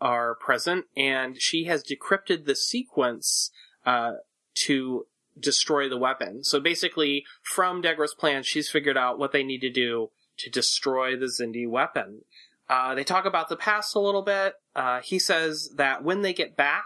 [0.00, 3.50] are present, and she has decrypted the sequence
[3.84, 4.14] uh,
[4.54, 5.06] to
[5.38, 6.44] destroy the weapon.
[6.44, 11.16] So basically, from Degra's plan, she's figured out what they need to do to destroy
[11.16, 12.22] the Xindi weapon.
[12.68, 14.54] Uh, they talk about the past a little bit.
[14.76, 16.84] Uh, he says that when they get back,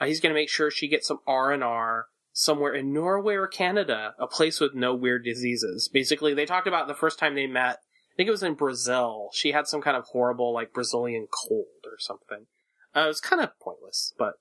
[0.00, 3.34] uh, he's going to make sure she gets some R and R somewhere in Norway
[3.34, 5.88] or Canada, a place with no weird diseases.
[5.88, 7.78] Basically, they talked about the first time they met.
[8.14, 9.30] I think it was in Brazil.
[9.32, 12.46] She had some kind of horrible, like Brazilian cold or something.
[12.94, 14.34] Uh, it was kind of pointless, but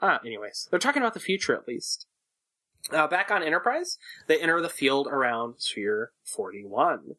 [0.00, 2.06] uh, anyways, they're talking about the future at least.
[2.90, 7.16] Uh, back on Enterprise, they enter the field around Sphere 41.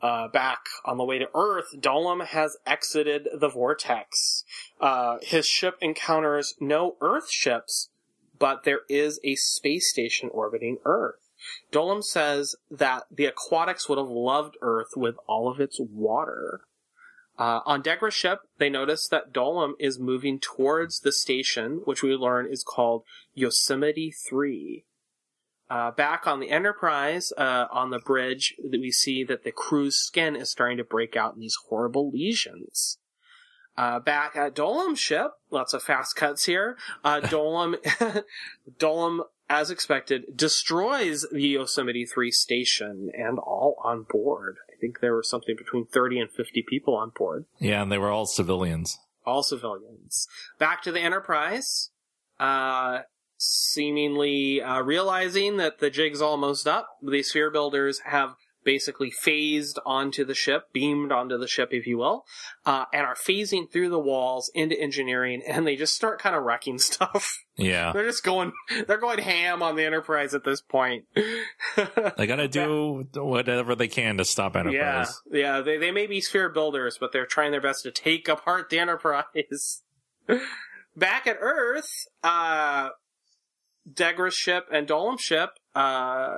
[0.00, 4.44] Uh, back on the way to Earth, Dolim has exited the vortex.
[4.80, 7.90] Uh, his ship encounters no Earth ships,
[8.38, 11.23] but there is a space station orbiting Earth.
[11.72, 16.60] Dolim says that the aquatics would have loved Earth with all of its water.
[17.36, 22.14] Uh, on Degra's ship, they notice that Dolim is moving towards the station, which we
[22.14, 23.02] learn is called
[23.34, 24.84] Yosemite 3.
[25.68, 30.36] Uh, back on the Enterprise, uh, on the bridge, we see that the crew's skin
[30.36, 32.98] is starting to break out in these horrible lesions.
[33.76, 36.76] Uh, back at Dolim's ship, lots of fast cuts here.
[37.02, 37.76] Uh, Dolim,
[38.78, 39.20] Dolim,
[39.60, 44.56] as expected, destroys the Yosemite 3 station and all on board.
[44.72, 47.98] I think there were something between 30 and 50 people on board Yeah, and they
[47.98, 48.98] were all civilians.
[49.24, 50.26] all civilians.
[50.58, 51.90] Back to the Enterprise,
[52.38, 53.00] uh,
[53.38, 56.88] seemingly uh, realizing that the jig's almost up.
[57.02, 58.34] The sphere builders have
[58.64, 62.24] basically phased onto the ship, beamed onto the ship, if you will,
[62.64, 66.42] uh, and are phasing through the walls into engineering, and they just start kind of
[66.42, 67.38] wrecking stuff.
[67.56, 67.92] Yeah.
[67.92, 68.52] they're just going,
[68.88, 71.04] they're going ham on the Enterprise at this point.
[72.16, 75.20] They gotta do whatever they can to stop Enterprise.
[75.30, 75.38] yeah.
[75.56, 78.70] yeah, They they may be sphere builders, but they're trying their best to take apart
[78.70, 79.82] the Enterprise.
[80.96, 82.90] Back at Earth, uh,
[83.92, 86.36] Degra's ship and Dolim's ship uh,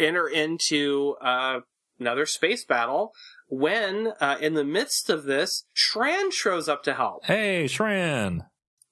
[0.00, 1.60] enter into uh,
[1.98, 3.12] another space battle.
[3.48, 7.26] When, uh, in the midst of this, Shran shows up to help.
[7.26, 8.46] Hey, Shran.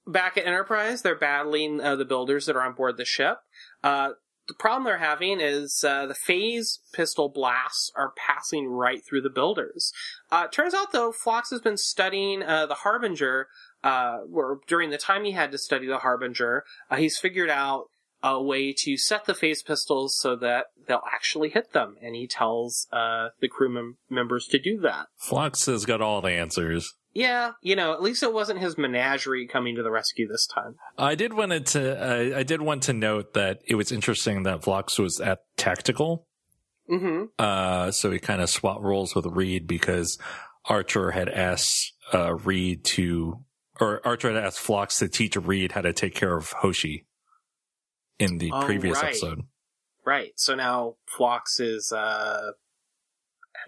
[0.07, 3.39] Back at Enterprise, they're battling uh, the builders that are on board the ship.
[3.85, 4.11] Uh,
[4.49, 9.31] the problem they're having is uh, the phase pistol blasts are passing right through the
[9.31, 9.93] builders.
[10.33, 13.49] Uh, turns out, though, Phlox has been studying uh, the Harbinger.
[13.85, 17.85] Uh, or during the time he had to study the Harbinger, uh, he's figured out
[18.23, 22.27] a way to set the phase pistols so that they'll actually hit them, and he
[22.27, 25.07] tells uh, the crew mem- members to do that.
[25.17, 26.95] Phlox has got all the answers.
[27.15, 30.77] Yeah, you know, at least it wasn't his menagerie coming to the rescue this time.
[30.97, 32.35] I did wanted to.
[32.35, 36.27] Uh, I did want to note that it was interesting that Phlox was at tactical.
[36.91, 37.25] Mm-hmm.
[37.39, 40.19] Uh, so he kind of swapped roles with Reed because
[40.67, 43.45] Archer had asked uh, Reed to,
[43.81, 47.05] or Archer had asked Phlox to teach Reed how to take care of Hoshi
[48.19, 49.07] in the Oh, previous right.
[49.09, 49.43] episode.
[50.05, 50.33] Right.
[50.37, 52.53] So now Phlox is uh,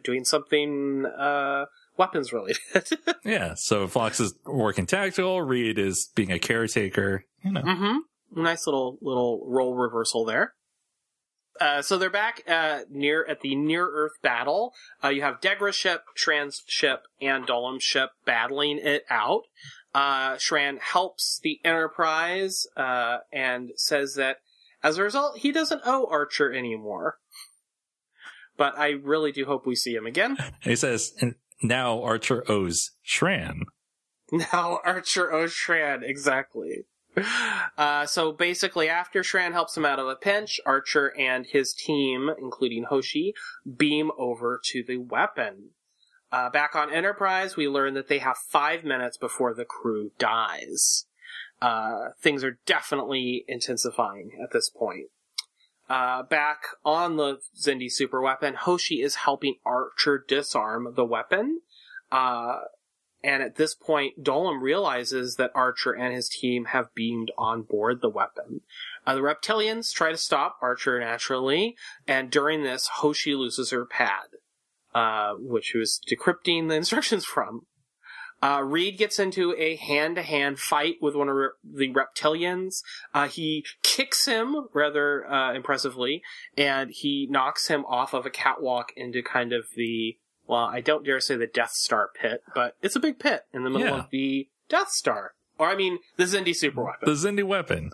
[0.02, 2.60] doing something uh, weapons related.
[3.24, 3.54] Yeah.
[3.54, 5.42] So Phlox is working tactical.
[5.42, 7.24] Reed is being a caretaker.
[7.44, 7.62] You know.
[7.62, 8.42] mm-hmm.
[8.42, 10.54] Nice little little role reversal there.
[11.60, 14.72] Uh, so they're back uh, near at the near Earth battle.
[15.04, 19.42] Uh, you have Degra's ship, Shran's ship, and Dolim's ship battling it out.
[19.94, 24.38] Uh, Shran helps the Enterprise uh, and says that
[24.83, 27.18] as a result, he doesn't owe Archer anymore.
[28.57, 30.37] But I really do hope we see him again.
[30.62, 33.62] He says, and now Archer owes Shran.
[34.31, 36.85] Now Archer owes Shran, exactly.
[37.76, 42.31] Uh, so basically, after Shran helps him out of a pinch, Archer and his team,
[42.40, 43.35] including Hoshi,
[43.76, 45.70] beam over to the weapon.
[46.32, 51.06] Uh, back on Enterprise, we learn that they have five minutes before the crew dies.
[51.60, 55.06] Uh, things are definitely intensifying at this point.
[55.88, 61.62] Uh, back on the Xindi superweapon, Hoshi is helping Archer disarm the weapon.
[62.12, 62.60] Uh,
[63.22, 68.00] and at this point, Dolim realizes that Archer and his team have beamed on board
[68.00, 68.60] the weapon.
[69.06, 74.29] Uh, the reptilians try to stop Archer naturally, and during this, Hoshi loses her pad,
[74.94, 77.66] uh, which he was decrypting the instructions from.
[78.42, 82.83] Uh, Reed gets into a hand-to-hand fight with one of re- the reptilians.
[83.12, 86.22] Uh, he kicks him rather uh, impressively,
[86.57, 91.05] and he knocks him off of a catwalk into kind of the well, I don't
[91.05, 93.98] dare say the Death Star pit, but it's a big pit in the middle Yeah.
[94.05, 95.35] of the Death Star.
[95.59, 97.09] Or, I mean, the Xindi super weapon.
[97.09, 97.92] The Xindi weapon.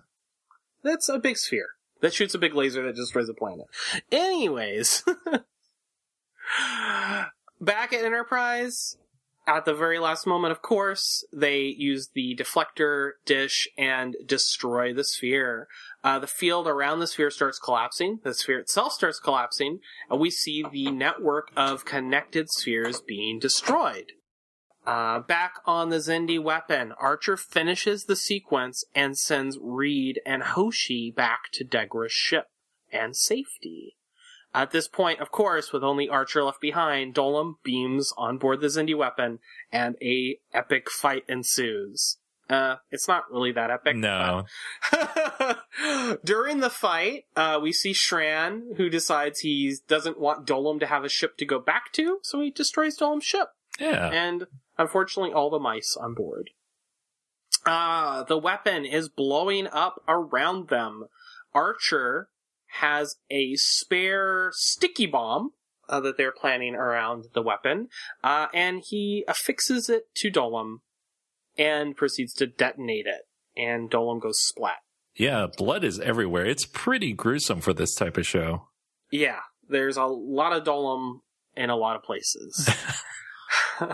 [0.83, 3.67] That's a big sphere that shoots a big laser that destroys a planet.
[4.13, 5.05] Anyways,
[7.61, 8.97] back at Enterprise,
[9.47, 15.05] at the very last moment, of course, they use the deflector dish and destroy the
[15.05, 15.69] sphere.
[16.03, 18.19] Uh, the field around the sphere starts collapsing.
[18.25, 19.79] The sphere itself starts collapsing,
[20.11, 24.13] and we see the network of connected spheres being destroyed.
[24.85, 31.13] Uh, back on the Xindi weapon, Archer finishes the sequence and sends Reed and Hoshi
[31.15, 32.47] back to Degra's ship
[32.93, 33.96] and safety.
[34.57, 38.69] At this point, of course, with only Archer left behind, Dolim beams on board the
[38.69, 39.39] Xindi weapon
[39.71, 42.17] and a epic fight ensues.
[42.49, 43.97] Uh, it's not really that epic.
[43.97, 44.45] No.
[46.25, 51.05] During the fight, uh, we see Shran, who decides he doesn't want Dolim to have
[51.05, 54.09] a ship to go back to, so he destroys Dolim's ship Yeah.
[54.11, 54.47] and
[54.79, 56.51] unfortunately all the mice on board.
[57.67, 61.07] Uh, the weapon is blowing up around them.
[61.53, 62.29] Archer
[62.81, 65.51] has a spare sticky bomb
[65.89, 67.89] uh, that they're planning around the weapon,
[68.25, 70.79] uh, and he affixes it to Dolim
[71.57, 73.23] and proceeds to detonate it.
[73.57, 74.79] And Dolim goes splat.
[75.17, 75.47] Yeah.
[75.57, 76.45] Blood is everywhere.
[76.45, 78.69] It's pretty gruesome for this type of show.
[79.11, 81.21] Yeah, there's a lot of Dolim
[81.57, 82.69] in a lot of places.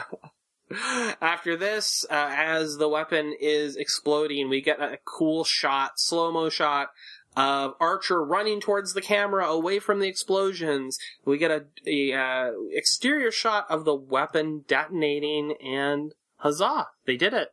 [1.21, 6.49] After this, uh, as the weapon is exploding, we get a cool shot, slow mo
[6.49, 6.89] shot
[7.37, 10.99] of Archer running towards the camera away from the explosions.
[11.25, 17.33] We get a, a uh, exterior shot of the weapon detonating, and huzzah, they did
[17.33, 17.49] it.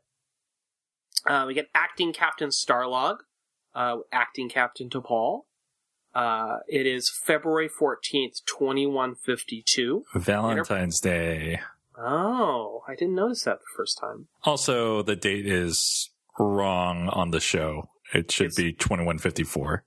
[1.26, 3.18] Uh, we get acting Captain Starlog,
[3.76, 5.42] uh, acting Captain T'Pol.
[6.14, 10.06] Uh, it is February 14th, 2152.
[10.16, 11.60] Valentine's Day.
[11.98, 14.28] Oh, I didn't notice that the first time.
[14.44, 17.90] Also, the date is wrong on the show.
[18.14, 19.84] It should It's- be 2154.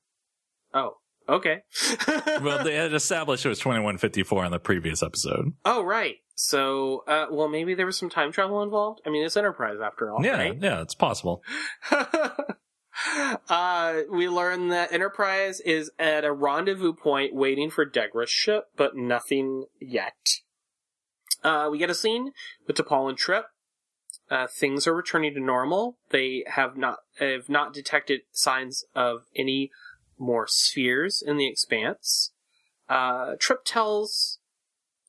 [0.74, 0.96] Oh,
[1.28, 1.62] okay.
[2.40, 5.52] well, they had established it was 2154 on the previous episode.
[5.64, 6.16] oh, right.
[6.34, 9.00] So, uh, well, maybe there was some time travel involved.
[9.06, 10.58] I mean, it's Enterprise after all, yeah, right?
[10.60, 11.42] yeah, it's possible.
[13.48, 18.96] uh, we learn that Enterprise is at a rendezvous point waiting for Degra's ship, but
[18.96, 20.14] nothing yet.
[21.44, 22.32] Uh, we get a scene
[22.66, 23.46] with T'Pol and Trip.
[24.32, 25.98] Uh, things are returning to normal.
[26.08, 29.70] They have not have not detected signs of any
[30.18, 32.32] more spheres in the expanse.
[32.88, 34.38] Uh, Trip tells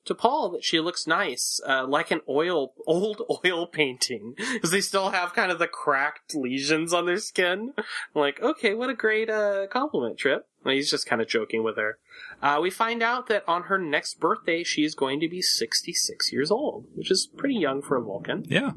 [0.06, 5.12] T'Pol that she looks nice, uh, like an oil, old oil painting, because they still
[5.12, 7.72] have kind of the cracked lesions on their skin.
[7.78, 10.48] I'm like, okay, what a great uh, compliment, Trip.
[10.66, 11.98] Well, he's just kind of joking with her.
[12.42, 16.52] Uh, we find out that on her next birthday, she's going to be 66 years
[16.52, 18.44] old, which is pretty young for a Vulcan.
[18.50, 18.72] Yeah.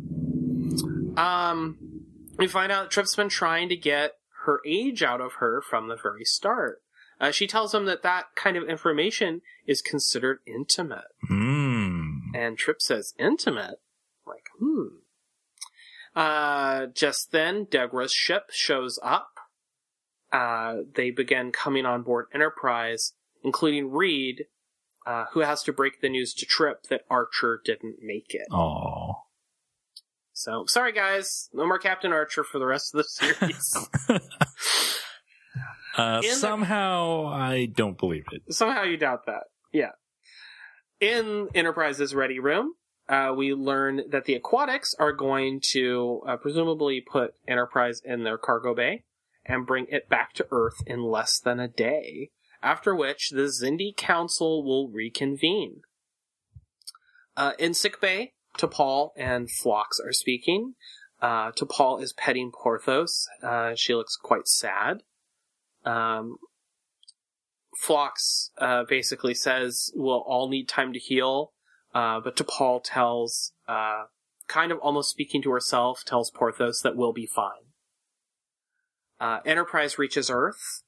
[1.17, 1.79] Um,
[2.37, 4.13] we find out Trip's been trying to get
[4.45, 6.83] her age out of her from the very start.
[7.21, 11.07] Uh, she tells him that that kind of information is considered intimate.
[11.27, 12.35] Hmm.
[12.35, 13.81] And Trip says, intimate?
[14.27, 14.99] Like, hmm.
[16.15, 19.31] Uh, just then, Degra's ship shows up.
[20.33, 23.13] Uh, they begin coming on board Enterprise,
[23.43, 24.47] including Reed,
[25.07, 28.47] uh, who has to break the news to Trip that Archer didn't make it.
[28.51, 28.96] Oh.
[30.39, 33.77] So, sorry guys, no more Captain Archer for the rest of the series.
[35.99, 38.53] Uh, In the- somehow, I don't believe it.
[38.53, 39.45] Somehow you doubt that.
[39.73, 39.93] Yeah.
[41.01, 42.75] In Enterprise's ready room,
[43.09, 48.37] uh, we learn that the Aquatics are going to uh, presumably put Enterprise in their
[48.37, 49.05] cargo bay
[49.47, 52.29] and bring it back to Earth in less than a day.
[52.63, 55.81] After which, the Xindi Council will reconvene.
[57.39, 60.75] Uh, in sickbay, T'Pol and Phlox are speaking.
[61.21, 63.27] Uh, T'Pol is petting Porthos.
[63.43, 65.03] Uh, she looks quite sad.
[65.85, 66.39] Um,
[68.59, 71.53] uh, basically says we'll all need time to heal,
[71.95, 74.05] uh, but T'Pol tells, uh,
[74.49, 77.67] kind of almost speaking to herself, tells Porthos that we'll be fine.
[79.21, 80.83] Uh, Enterprise reaches Earth.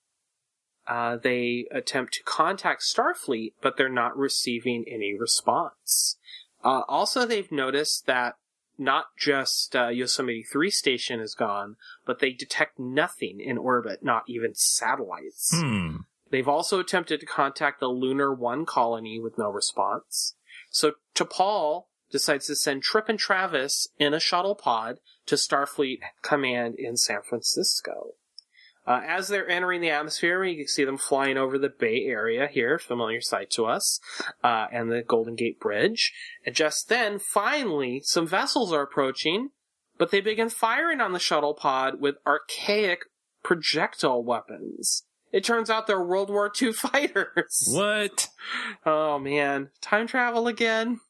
[0.87, 6.17] Uh, they attempt to contact Starfleet, but they're not receiving any response.
[6.65, 8.35] Uh, also, they've noticed that
[8.79, 14.23] not just uh, Yosemite 3 station is gone, but they detect nothing in orbit, not
[14.29, 15.53] even satellites.
[15.55, 15.97] Hmm.
[16.31, 20.35] They've also attempted to contact the Lunar 1 colony with no response.
[20.71, 26.75] So T'Pol decides to send Trip and Travis in a shuttle pod to Starfleet Command
[26.79, 28.15] in San Francisco.
[28.89, 32.49] Uh, as they're entering the atmosphere, you can see them flying over the Bay Area
[32.51, 34.01] here, familiar sight to us,
[34.43, 36.11] uh, and the Golden Gate Bridge.
[36.47, 39.51] And just then, finally, some vessels are approaching,
[39.99, 43.01] but they begin firing on the shuttle pod with archaic
[43.43, 45.05] projectile weapons.
[45.33, 47.69] It turns out they're World War II fighters.
[47.71, 48.29] What?
[48.87, 51.01] Oh man, time travel again.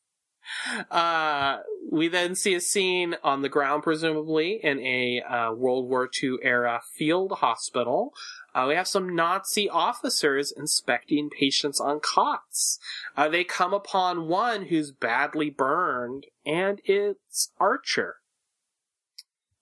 [0.91, 1.59] Uh,
[1.91, 6.37] we then see a scene on the ground, presumably in a uh, World War II
[6.43, 8.13] era field hospital.
[8.55, 12.79] Uh, we have some Nazi officers inspecting patients on cots.
[13.17, 18.17] Uh, they come upon one who's badly burned, and it's Archer.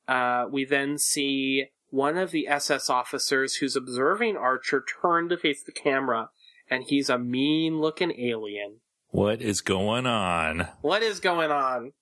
[0.08, 5.62] Uh, we then see one of the SS officers who's observing Archer turn to face
[5.62, 6.30] the camera,
[6.70, 8.80] and he's a mean looking alien.
[9.16, 10.68] What is going on?
[10.82, 11.92] What is going on?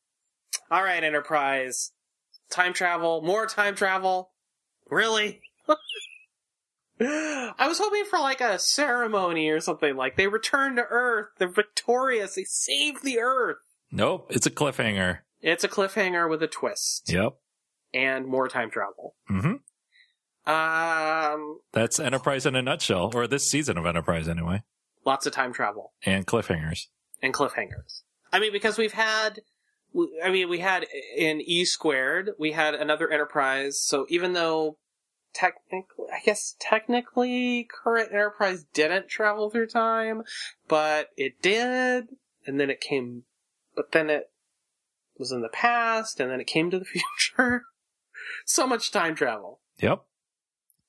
[0.69, 1.93] All right, Enterprise.
[2.51, 4.33] Time travel, more time travel.
[4.91, 5.41] Really?
[7.01, 11.47] I was hoping for like a ceremony or something like they return to Earth, they're
[11.47, 13.59] victorious, they save the Earth.
[13.93, 15.19] Nope, it's a cliffhanger.
[15.41, 17.35] It's a cliffhanger with a twist Yep.
[17.95, 19.15] and more time travel.
[19.29, 19.55] hmm
[20.51, 24.65] Um, That's Enterprise in a nutshell, or this season of Enterprise anyway,
[25.07, 25.93] lots of time travel.
[26.05, 26.87] and cliffhangers.
[27.25, 28.03] And cliffhangers.
[28.33, 29.41] I mean, because we've had,
[30.23, 33.81] I mean, we had in E squared, we had another Enterprise.
[33.81, 34.77] So even though
[35.33, 40.23] technically, I guess technically, current Enterprise didn't travel through time,
[40.69, 42.09] but it did,
[42.47, 43.23] and then it came,
[43.75, 44.31] but then it
[45.17, 46.85] was in the past, and then it came to the
[47.27, 47.65] future.
[48.45, 49.61] so much time travel.
[49.81, 50.03] Yep.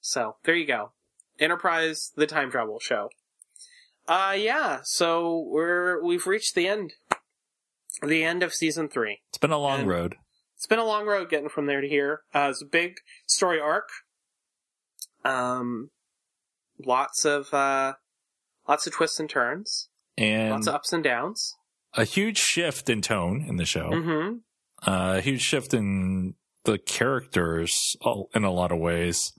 [0.01, 0.91] So there you go.
[1.39, 3.09] Enterprise, the time travel show.
[4.07, 4.79] Uh, yeah.
[4.83, 6.93] So we're we've reached the end,
[8.03, 9.19] the end of season three.
[9.29, 10.15] It's been a long And- road.
[10.57, 12.21] It's been a long road getting from there to here.
[12.33, 12.95] Uh, it's a big
[13.27, 13.89] story arc.
[15.23, 15.89] Um,
[16.83, 17.93] lots of uh,
[18.67, 21.55] lots of twists and turns, And lots of ups and downs.
[21.93, 23.89] a huge shift in tone in the show.
[23.89, 24.37] Mm-hmm.
[24.89, 27.95] Uh, a huge shift in the characters
[28.33, 29.33] in a lot of ways.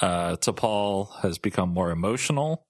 [0.00, 2.66] Uh, T'Pol has become more emotional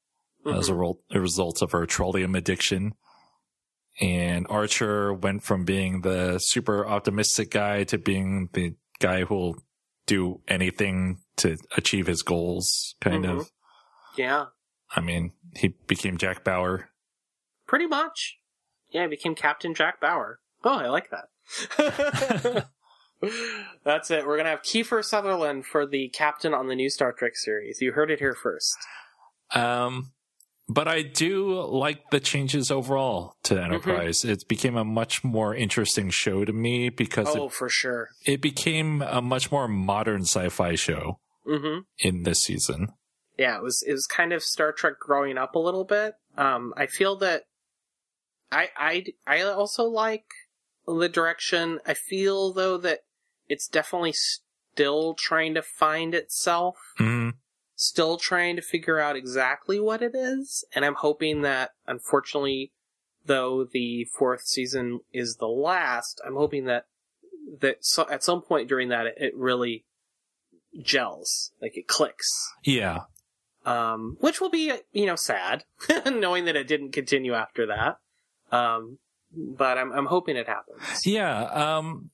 [0.46, 2.92] as a, ro- a result of her trellium addiction.
[4.00, 9.56] And Archer went from being the super optimistic guy to being the guy who'll
[10.06, 13.40] do anything to achieve his goals, kind Mhm.
[13.40, 13.50] of.
[14.16, 14.46] Yeah,
[14.94, 16.88] I mean, he became Jack Bauer.
[17.66, 18.38] pretty much.
[18.90, 20.40] Yeah, he became Captain Jack Bauer.
[20.64, 22.66] Oh, I like that.
[23.84, 24.26] That's it.
[24.26, 27.80] We're gonna have Kiefer Sutherland for the captain on the new Star Trek series.
[27.80, 28.76] You heard it here first.
[29.54, 30.12] Um,
[30.72, 33.64] but I do like the changes overall to Mm-hmm.
[33.64, 34.24] Enterprise.
[34.24, 38.08] It became a much more interesting show to me because Oh, for sure.
[38.24, 42.88] it, it became a much more modern sci-fi show hmm in this season.
[43.38, 46.14] Yeah, it was it was kind of Star Trek growing up a little bit.
[46.36, 47.44] Um, I feel that
[48.50, 50.24] I I I also like
[50.86, 51.80] the direction.
[51.86, 53.00] I feel though that
[53.48, 56.76] it's definitely still trying to find itself.
[56.98, 57.32] Mhm.
[57.84, 62.72] Still trying to figure out exactly what it is, and I'm hoping that, unfortunately,
[63.26, 66.86] though the fourth season is the last, I'm hoping that
[67.60, 69.84] that so, at some point during that it, it really
[70.80, 72.28] gels, like it clicks,
[72.64, 73.00] Yeah.
[73.66, 75.64] um, which will be you know sad,
[76.06, 77.98] knowing that it didn't continue after that.
[78.50, 78.98] Um,
[79.34, 81.06] but I'm I'm hoping it happens.
[81.06, 81.44] Yeah.
[81.44, 82.10] Um,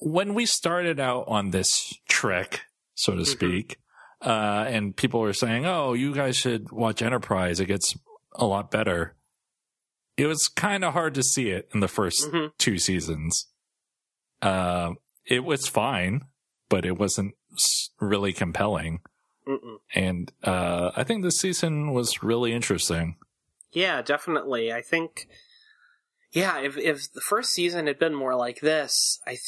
[0.00, 2.62] when we started out on this trek,
[2.94, 3.26] so to Mhm.
[3.26, 3.76] speak,
[4.22, 7.96] uh, and people were saying, "Oh, you guys should watch Enterprise; it gets
[8.34, 9.14] a lot better."
[10.16, 12.52] It was kind of hard to see it in the 1st Mhm.
[12.58, 13.46] two seasons.
[14.42, 14.94] Uh,
[15.26, 16.22] it was fine,
[16.68, 17.34] but it wasn't
[18.00, 19.00] really compelling.
[19.46, 19.78] Mm-mm.
[19.94, 23.16] And uh, I think this season was really interesting.
[23.72, 24.72] Yeah, definitely.
[24.72, 25.26] I think,
[26.32, 29.38] yeah, if if the first season had been more like this, I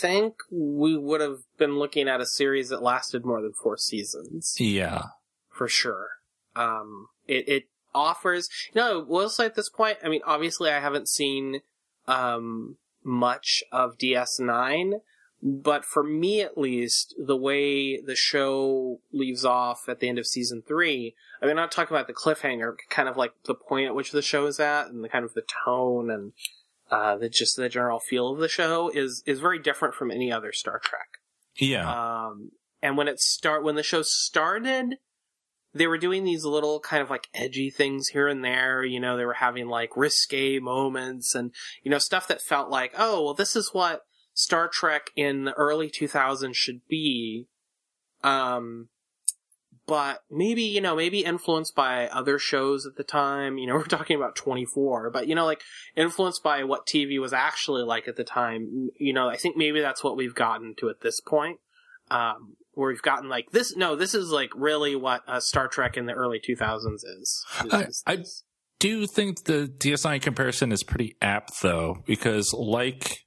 [0.00, 4.54] think we would have been looking at a series that lasted more than four seasons
[4.58, 5.02] Yeah.
[5.50, 6.08] for sure.
[6.56, 9.98] Um, it it offers, you know, we'll say at this point.
[10.04, 11.60] I mean, obviously, I haven't seen
[12.06, 15.00] um much of DS9.
[15.42, 20.26] But for me, at least, the way the show leaves off at the end of
[20.26, 23.86] season three, I mean, I'm not talking about the cliffhanger, kind of like the point
[23.86, 26.32] at which the show is at, and the kind of the tone and
[26.90, 30.32] uh, the just the general feel of the show is is very different from any
[30.32, 31.18] other Star Trek.
[31.56, 31.88] Yeah.
[31.88, 34.96] Um, and when it start when the show started,
[35.72, 38.84] they were doing these little kind of like edgy things here and there.
[38.84, 42.92] You know, they were having like risque moments and you know stuff that felt like,
[42.98, 44.02] oh, well, this is what
[44.34, 47.46] Star Trek in the early 2000s should be.
[48.22, 48.88] Um,
[49.90, 53.58] but maybe you know maybe influenced by other shows at the time.
[53.58, 55.62] You know, we're talking about 24, but you know, like
[55.96, 58.90] influenced by what TV was actually like at the time.
[59.00, 61.58] You know, I think maybe that's what we've gotten to at this point.
[62.08, 63.74] Um, where we've gotten like this.
[63.76, 67.44] No, this is like really what uh, Star Trek in the early 2000s is.
[67.70, 68.24] I- I-
[68.78, 73.18] do think the DS9 comparison is pretty apt though, because like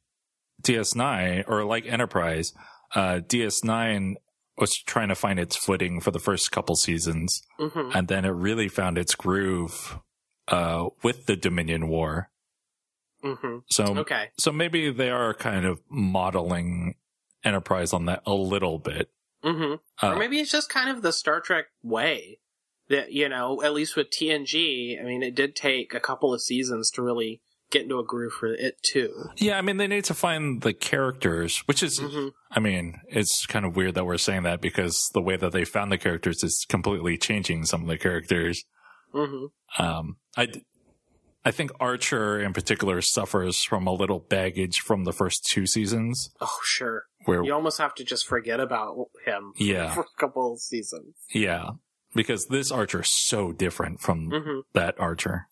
[0.63, 2.53] DS9 or like Enterprise,
[2.95, 4.15] uh, DS9
[4.57, 7.95] was trying to find its footing for the first couple seasons, Mhm.
[7.95, 9.99] and then it really found its groove
[10.49, 12.29] uh, with the Dominion War.
[13.23, 13.63] Mhm.
[13.69, 14.31] So, Okay.
[14.37, 16.95] so maybe they are kind of modeling
[17.45, 19.09] Enterprise on that a little bit.
[19.43, 22.39] hmm Uh, or maybe it's just kind of the Star Trek way
[22.89, 24.97] that you know, at least with TNG.
[24.99, 27.41] I mean, it did take a couple of seasons to really
[27.73, 29.11] get into a groove for it too.
[29.37, 33.47] yeah, I mean, they need to find the characters, which is hmm I mean, it's
[33.47, 36.43] kind of weird that we're saying that because the way that they found the characters
[36.43, 38.63] is completely changing some of the characters.
[39.11, 39.45] hmm
[39.79, 40.47] Um, I,
[41.43, 46.29] I think Archer in particular suffers from a little baggage from the first two seasons
[46.39, 47.05] Oh, sure.
[47.25, 48.95] where, You almost have to just forget about
[49.25, 51.15] him yeah, for a couple of seasons.
[51.33, 51.71] yeah,
[52.13, 55.47] because this Archer is so different from hmm that Archer.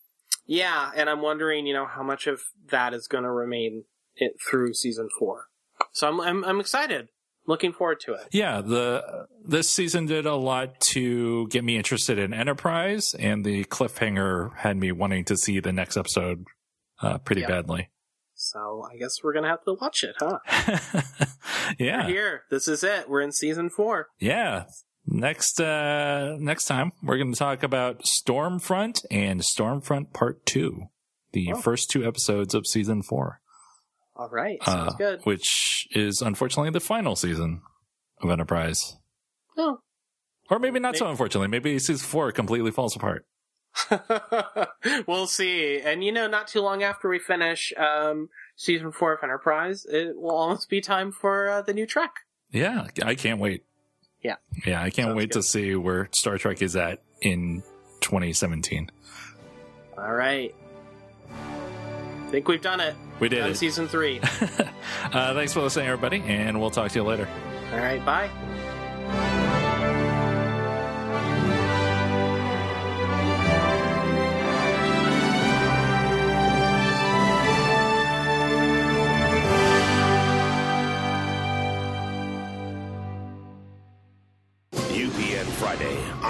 [0.46, 2.40] Yeah, and I'm wondering, you know, how much of
[2.70, 3.84] that is going to remain
[4.16, 5.46] it through season four.
[5.92, 7.08] So I'm, I'm I'm excited,
[7.46, 8.28] looking forward to it.
[8.32, 13.64] Yeah, the this season did a lot to get me interested in Enterprise, and the
[13.64, 16.44] cliffhanger had me wanting to see the next episode
[17.00, 17.48] uh, pretty Yeah.
[17.48, 17.88] badly.
[18.34, 20.38] So I guess we're gonna have to watch it, huh?
[21.78, 22.42] yeah, We're here.
[22.50, 23.08] This is it.
[23.08, 24.08] We're in season four.
[24.18, 24.64] yeah.
[25.06, 30.84] Next, uh, next time we're going to talk about Stormfront and Stormfront Part Two,
[31.32, 31.60] the Oh.
[31.60, 33.40] first two episodes of season four,
[34.14, 35.20] All right, sounds uh, good.
[35.24, 37.62] which is unfortunately the final season
[38.20, 38.96] of Enterprise,
[39.58, 39.80] Oh.
[40.50, 41.08] or maybe not so.
[41.10, 43.26] Unfortunately, maybe season four completely falls apart.
[45.06, 45.80] we'll see.
[45.80, 50.14] And you know, not too long after we finish um, season four of Enterprise, it
[50.16, 52.12] will almost be time for uh, the new Trek.
[52.50, 53.64] Yeah, I can't wait.
[54.22, 54.36] Yeah.
[54.66, 55.40] Yeah, I can't Sounds wait good.
[55.40, 57.62] to see where Star Trek is at in
[58.00, 58.90] 2017.
[59.98, 60.54] All right.
[62.30, 62.94] Think we've done it.
[63.20, 63.56] We did Done it.
[63.56, 64.20] season three.
[65.12, 67.28] uh, thanks for listening, everybody, and we'll talk to you later.
[67.72, 68.30] All right, bye.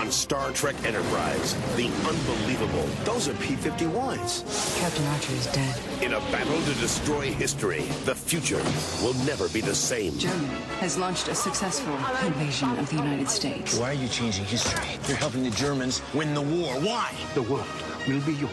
[0.02, 1.54] On Star Trek Enterprise.
[1.76, 2.88] The unbelievable.
[3.04, 4.80] Those are P-51s.
[4.80, 5.78] Captain Archer is dead.
[6.02, 8.60] In a battle to destroy history, the future
[9.00, 10.18] will never be the same.
[10.18, 10.48] Germany
[10.80, 11.94] has launched a successful
[12.26, 13.78] invasion of the United States.
[13.78, 14.98] Why are you changing history?
[15.06, 16.74] You're helping the Germans win the war.
[16.80, 17.14] Why?
[17.34, 17.66] The world
[18.08, 18.50] will be yours,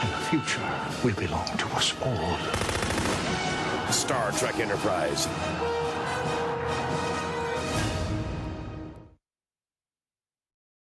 [0.00, 0.70] and the future
[1.04, 2.38] will belong to us all.
[3.92, 5.28] Star Trek Enterprise.